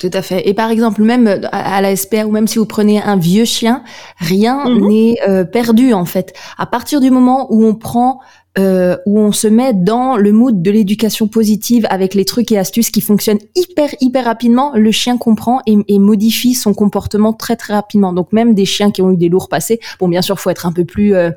Tout 0.00 0.10
à 0.12 0.22
fait. 0.22 0.48
Et 0.48 0.54
par 0.54 0.70
exemple, 0.70 1.02
même 1.02 1.42
à 1.52 1.80
la 1.80 1.94
SPR 1.94 2.26
ou 2.26 2.32
même 2.32 2.48
si 2.48 2.58
vous 2.58 2.66
prenez 2.66 3.00
un 3.00 3.16
vieux 3.16 3.44
chien, 3.44 3.84
rien 4.18 4.68
mhm. 4.68 4.88
n'est 4.88 5.16
perdu 5.52 5.92
en 5.92 6.04
fait. 6.04 6.36
À 6.58 6.66
partir 6.66 7.00
du 7.00 7.12
moment 7.12 7.46
où 7.50 7.64
on 7.64 7.76
prend 7.76 8.20
euh, 8.56 8.96
où 9.04 9.18
on 9.18 9.32
se 9.32 9.48
met 9.48 9.74
dans 9.74 10.16
le 10.16 10.30
mood 10.30 10.62
de 10.62 10.70
l'éducation 10.70 11.26
positive 11.26 11.86
avec 11.90 12.14
les 12.14 12.24
trucs 12.24 12.52
et 12.52 12.58
astuces 12.58 12.90
qui 12.90 13.00
fonctionnent 13.00 13.40
hyper 13.56 13.90
hyper 14.00 14.26
rapidement, 14.26 14.72
le 14.76 14.92
chien 14.92 15.18
comprend 15.18 15.60
et, 15.66 15.98
modifie 15.98 16.54
son 16.54 16.72
comportement 16.72 17.32
très 17.32 17.56
très 17.56 17.74
rapidement. 17.74 18.12
Donc 18.12 18.32
même 18.32 18.54
des 18.54 18.64
chiens 18.64 18.92
qui 18.92 19.02
ont 19.02 19.10
eu 19.10 19.16
des 19.16 19.28
lourds 19.28 19.48
passés, 19.48 19.80
bon 19.98 20.08
bien 20.08 20.22
sûr 20.22 20.38
faut 20.38 20.50
être 20.50 20.66
un 20.66 20.72
peu 20.72 20.84
plus 20.84 21.14
euh, 21.14 21.30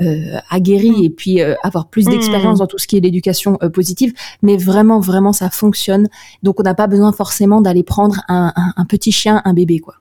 euh 0.00 0.38
aguerri 0.50 1.04
et 1.04 1.10
puis 1.10 1.40
euh, 1.40 1.54
avoir 1.62 1.88
plus 1.88 2.06
d'expérience 2.06 2.56
mmh. 2.56 2.60
dans 2.60 2.66
tout 2.66 2.78
ce 2.78 2.88
qui 2.88 2.96
est 2.96 3.00
l'éducation 3.00 3.56
positive, 3.72 4.12
mais 4.42 4.56
vraiment 4.56 4.98
vraiment 4.98 5.32
ça 5.32 5.50
fonctionne. 5.50 6.08
Donc 6.42 6.58
on 6.58 6.64
n'a 6.64 6.74
pas 6.74 6.88
besoin 6.88 7.12
forcément 7.12 7.60
d'aller 7.60 7.84
prendre 7.84 8.20
un, 8.28 8.52
un, 8.56 8.72
un 8.76 8.84
petit 8.84 9.12
chien, 9.12 9.42
un 9.44 9.54
bébé 9.54 9.78
quoi. 9.78 9.94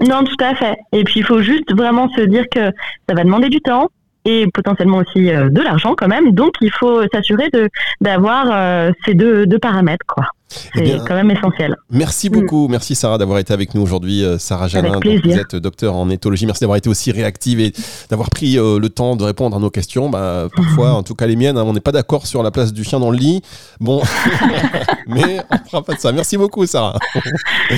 Non, 0.00 0.24
tout 0.24 0.36
à 0.40 0.54
fait. 0.54 0.78
Et 0.92 1.04
puis 1.04 1.20
il 1.20 1.24
faut 1.24 1.42
juste 1.42 1.72
vraiment 1.72 2.08
se 2.16 2.22
dire 2.22 2.44
que 2.50 2.72
ça 3.08 3.14
va 3.14 3.22
demander 3.22 3.50
du 3.50 3.60
temps, 3.60 3.90
et 4.24 4.46
potentiellement 4.52 4.98
aussi 4.98 5.30
euh, 5.30 5.48
de 5.48 5.60
l'argent 5.60 5.94
quand 5.96 6.08
même. 6.08 6.32
Donc 6.32 6.54
il 6.60 6.70
faut 6.72 7.02
s'assurer 7.12 7.48
de 7.52 7.68
d'avoir 8.00 8.48
euh, 8.50 8.90
ces 9.04 9.14
deux, 9.14 9.46
deux 9.46 9.58
paramètres 9.58 10.06
quoi. 10.06 10.26
Eh 10.76 10.86
c'est 10.86 10.98
quand 11.06 11.14
même 11.14 11.30
essentiel. 11.30 11.76
Merci 11.90 12.30
beaucoup, 12.30 12.68
mm. 12.68 12.70
merci 12.70 12.94
Sarah 12.94 13.18
d'avoir 13.18 13.38
été 13.38 13.52
avec 13.52 13.74
nous 13.74 13.82
aujourd'hui. 13.82 14.24
Euh, 14.24 14.38
Sarah 14.38 14.68
Janin, 14.68 14.98
vous 15.02 15.32
êtes 15.32 15.56
docteur 15.56 15.96
en 15.96 16.08
éthologie. 16.10 16.46
Merci 16.46 16.60
d'avoir 16.60 16.76
été 16.76 16.88
aussi 16.88 17.12
réactive 17.12 17.60
et 17.60 17.72
d'avoir 18.08 18.30
pris 18.30 18.54
le 18.54 18.88
temps 18.88 19.16
de 19.16 19.24
répondre 19.24 19.56
à 19.56 19.60
nos 19.60 19.70
questions. 19.70 20.10
Bah, 20.10 20.48
parfois, 20.54 20.92
en 20.94 21.02
tout 21.02 21.14
cas 21.14 21.26
les 21.26 21.36
miennes, 21.36 21.58
hein, 21.58 21.64
on 21.66 21.72
n'est 21.72 21.80
pas 21.80 21.92
d'accord 21.92 22.26
sur 22.26 22.42
la 22.42 22.50
place 22.50 22.72
du 22.72 22.84
chien 22.84 23.00
dans 23.00 23.10
le 23.10 23.18
lit. 23.18 23.42
Bon, 23.80 24.02
mais 25.06 25.40
on 25.50 25.54
ne 25.54 25.68
fera 25.70 25.82
pas 25.82 25.94
de 25.94 26.00
ça. 26.00 26.12
Merci 26.12 26.36
beaucoup 26.36 26.66
Sarah. 26.66 26.98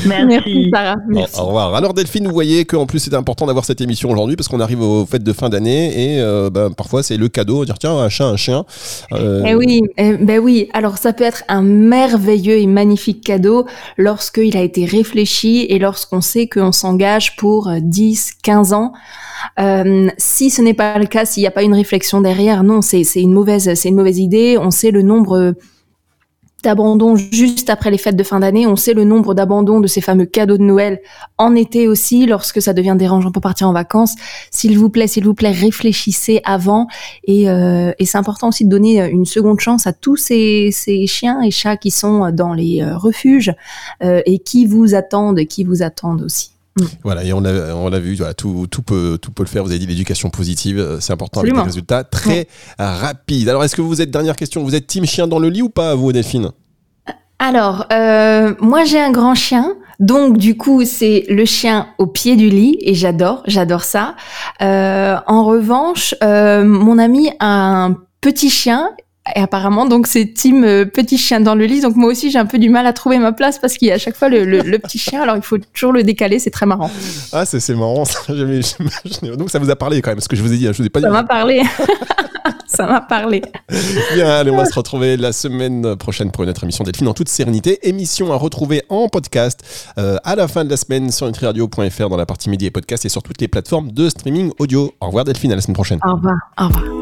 Merci. 0.06 0.70
Sarah. 0.72 0.96
Au, 1.38 1.46
revoir. 1.46 1.74
Alors 1.74 1.94
Delphine, 1.94 2.26
vous 2.26 2.32
voyez 2.34 2.64
qu'en 2.64 2.86
plus 2.86 2.98
c'est 2.98 3.14
important 3.14 3.46
d'avoir 3.46 3.64
cette 3.64 3.80
émission 3.80 4.10
aujourd'hui 4.10 4.36
parce 4.36 4.48
qu'on 4.48 4.60
arrive 4.60 4.80
aux 4.80 5.06
fêtes 5.06 5.24
de 5.24 5.32
fin 5.32 5.48
d'année 5.48 6.16
et 6.16 6.20
euh, 6.20 6.50
ben, 6.50 6.70
parfois 6.70 7.02
c'est 7.02 7.16
le 7.16 7.28
cadeau, 7.28 7.64
dire 7.64 7.78
tiens 7.78 7.96
un 7.96 8.08
chat, 8.08 8.26
un 8.26 8.36
chien. 8.36 8.64
Euh, 9.12 9.42
eh 9.46 9.54
oui, 9.54 9.82
eh, 9.96 10.14
ben 10.14 10.38
oui. 10.38 10.68
Alors 10.72 10.98
ça 10.98 11.12
peut 11.12 11.24
être 11.24 11.42
un 11.48 11.62
merveilleux 11.62 12.58
magnifique 12.66 13.24
cadeau 13.24 13.66
lorsqu'il 13.96 14.56
a 14.56 14.62
été 14.62 14.84
réfléchi 14.84 15.66
et 15.68 15.78
lorsqu'on 15.78 16.20
sait 16.20 16.48
qu'on 16.48 16.72
s'engage 16.72 17.36
pour 17.36 17.70
10, 17.80 18.32
15 18.42 18.72
ans. 18.72 18.92
Euh, 19.58 20.08
si 20.18 20.50
ce 20.50 20.62
n'est 20.62 20.74
pas 20.74 20.98
le 20.98 21.06
cas, 21.06 21.24
s'il 21.24 21.42
n'y 21.42 21.46
a 21.46 21.52
pas 21.52 21.62
une 21.62 21.74
réflexion 21.74 22.20
derrière, 22.20 22.62
non, 22.62 22.80
c'est 22.80 23.00
une 23.00 23.02
c'est 23.58 23.88
une 23.88 23.96
mauvaise 23.96 24.18
idée. 24.18 24.58
On 24.58 24.70
sait 24.70 24.90
le 24.90 25.02
nombre 25.02 25.54
d'abandon 26.62 27.16
juste 27.16 27.70
après 27.70 27.90
les 27.90 27.98
fêtes 27.98 28.16
de 28.16 28.22
fin 28.22 28.40
d'année. 28.40 28.66
On 28.66 28.76
sait 28.76 28.94
le 28.94 29.04
nombre 29.04 29.34
d'abandons 29.34 29.80
de 29.80 29.86
ces 29.86 30.00
fameux 30.00 30.26
cadeaux 30.26 30.58
de 30.58 30.62
Noël 30.62 31.00
en 31.38 31.54
été 31.54 31.88
aussi, 31.88 32.26
lorsque 32.26 32.62
ça 32.62 32.72
devient 32.72 32.96
dérangeant 32.98 33.32
pour 33.32 33.42
partir 33.42 33.68
en 33.68 33.72
vacances. 33.72 34.14
S'il 34.50 34.78
vous 34.78 34.90
plaît, 34.90 35.06
s'il 35.06 35.24
vous 35.24 35.34
plaît, 35.34 35.50
réfléchissez 35.50 36.40
avant. 36.44 36.86
Et, 37.24 37.50
euh, 37.50 37.92
et 37.98 38.06
c'est 38.06 38.18
important 38.18 38.48
aussi 38.48 38.64
de 38.64 38.70
donner 38.70 39.04
une 39.10 39.26
seconde 39.26 39.60
chance 39.60 39.86
à 39.86 39.92
tous 39.92 40.16
ces, 40.16 40.70
ces 40.72 41.06
chiens 41.06 41.42
et 41.42 41.50
chats 41.50 41.76
qui 41.76 41.90
sont 41.90 42.30
dans 42.30 42.54
les 42.54 42.82
euh, 42.82 42.96
refuges 42.96 43.52
euh, 44.02 44.22
et 44.26 44.38
qui 44.38 44.66
vous 44.66 44.94
attendent, 44.94 45.44
qui 45.44 45.64
vous 45.64 45.82
attendent 45.82 46.22
aussi. 46.22 46.51
Mm. 46.78 46.84
Voilà, 47.04 47.24
et 47.24 47.32
on 47.32 47.40
l'a, 47.40 47.76
on 47.76 47.90
vu, 47.90 48.16
voilà, 48.16 48.34
tout, 48.34 48.66
tout, 48.70 48.82
peut, 48.82 49.18
tout 49.20 49.30
peut 49.30 49.42
le 49.42 49.48
faire. 49.48 49.62
Vous 49.62 49.70
avez 49.70 49.78
dit 49.78 49.86
l'éducation 49.86 50.30
positive, 50.30 50.98
c'est 51.00 51.12
important 51.12 51.40
avec 51.40 51.54
des 51.54 51.60
résultats 51.60 52.04
très 52.04 52.48
rapides. 52.78 53.48
Alors, 53.48 53.64
est-ce 53.64 53.76
que 53.76 53.82
vous 53.82 54.00
êtes, 54.00 54.10
dernière 54.10 54.36
question, 54.36 54.62
vous 54.62 54.74
êtes 54.74 54.86
team 54.86 55.04
chien 55.04 55.26
dans 55.26 55.38
le 55.38 55.48
lit 55.48 55.62
ou 55.62 55.68
pas, 55.68 55.94
vous, 55.94 56.12
Delphine? 56.12 56.50
Alors, 57.44 57.86
euh, 57.92 58.54
moi 58.60 58.84
j'ai 58.84 59.00
un 59.00 59.10
grand 59.10 59.34
chien, 59.34 59.74
donc 59.98 60.38
du 60.38 60.56
coup 60.56 60.84
c'est 60.84 61.24
le 61.28 61.44
chien 61.44 61.88
au 61.98 62.06
pied 62.06 62.36
du 62.36 62.48
lit 62.48 62.78
et 62.80 62.94
j'adore, 62.94 63.42
j'adore 63.48 63.82
ça. 63.82 64.14
Euh, 64.60 65.16
en 65.26 65.44
revanche, 65.44 66.14
euh, 66.22 66.62
mon 66.64 66.98
ami 66.98 67.32
a 67.40 67.84
un 67.84 67.96
petit 68.20 68.48
chien 68.48 68.90
et 69.36 69.38
apparemment, 69.38 69.86
donc 69.86 70.08
c'est 70.08 70.26
team 70.26 70.64
euh, 70.64 70.84
petit 70.84 71.16
chien 71.16 71.40
dans 71.40 71.54
le 71.54 71.64
lit. 71.64 71.80
Donc 71.80 71.94
moi 71.94 72.10
aussi, 72.10 72.30
j'ai 72.30 72.40
un 72.40 72.46
peu 72.46 72.58
du 72.58 72.68
mal 72.68 72.86
à 72.86 72.92
trouver 72.92 73.18
ma 73.18 73.30
place 73.30 73.58
parce 73.60 73.74
qu'il 73.74 73.86
y 73.86 73.92
a 73.92 73.94
à 73.94 73.98
chaque 73.98 74.16
fois 74.16 74.28
le, 74.28 74.44
le, 74.44 74.78
petit 74.80 74.98
chien. 74.98 75.22
Alors 75.22 75.36
il 75.36 75.42
faut 75.42 75.58
toujours 75.72 75.92
le 75.92 76.02
décaler. 76.02 76.40
C'est 76.40 76.50
très 76.50 76.66
marrant. 76.66 76.90
Ah, 77.32 77.46
c'est 77.46 77.74
marrant. 77.74 78.04
Ça. 78.04 78.18
donc 79.36 79.50
ça 79.50 79.60
vous 79.60 79.70
a 79.70 79.76
parlé 79.76 80.02
quand 80.02 80.10
même, 80.10 80.20
ce 80.20 80.28
que 80.28 80.34
je 80.34 80.42
vous 80.42 80.52
ai 80.52 80.56
dit. 80.56 80.66
Hein. 80.66 80.72
Je 80.72 80.78
vous 80.78 80.86
ai 80.86 80.90
pas 80.90 81.00
ça 81.00 81.10
m'a 81.10 81.22
parlé. 81.22 81.62
ça 82.66 82.86
m'a 82.86 83.00
parlé. 83.00 83.42
Bien, 84.14 84.28
allez, 84.28 84.50
on 84.50 84.56
va 84.56 84.64
se 84.64 84.74
retrouver 84.74 85.16
la 85.16 85.32
semaine 85.32 85.94
prochaine 85.94 86.32
pour 86.32 86.42
une 86.42 86.50
autre 86.50 86.64
émission 86.64 86.82
Delphine 86.82 87.06
en 87.06 87.14
toute 87.14 87.28
sérénité. 87.28 87.88
Émission 87.88 88.32
à 88.32 88.36
retrouver 88.36 88.82
en 88.88 89.08
podcast 89.08 89.62
euh, 89.98 90.16
à 90.24 90.34
la 90.34 90.48
fin 90.48 90.64
de 90.64 90.70
la 90.70 90.76
semaine 90.76 91.12
sur 91.12 91.26
nutriradio.fr 91.28 92.08
dans 92.08 92.16
la 92.16 92.26
partie 92.26 92.50
médias 92.50 92.66
et 92.66 92.72
podcast 92.72 93.04
et 93.04 93.08
sur 93.08 93.22
toutes 93.22 93.40
les 93.40 93.46
plateformes 93.46 93.92
de 93.92 94.08
streaming 94.08 94.50
audio. 94.58 94.92
Au 95.00 95.06
revoir 95.06 95.24
Delphine, 95.24 95.52
à 95.52 95.54
la 95.54 95.62
semaine 95.62 95.76
prochaine. 95.76 96.00
Au 96.04 96.14
revoir. 96.14 96.34
Au 96.58 96.66
revoir. 96.66 97.01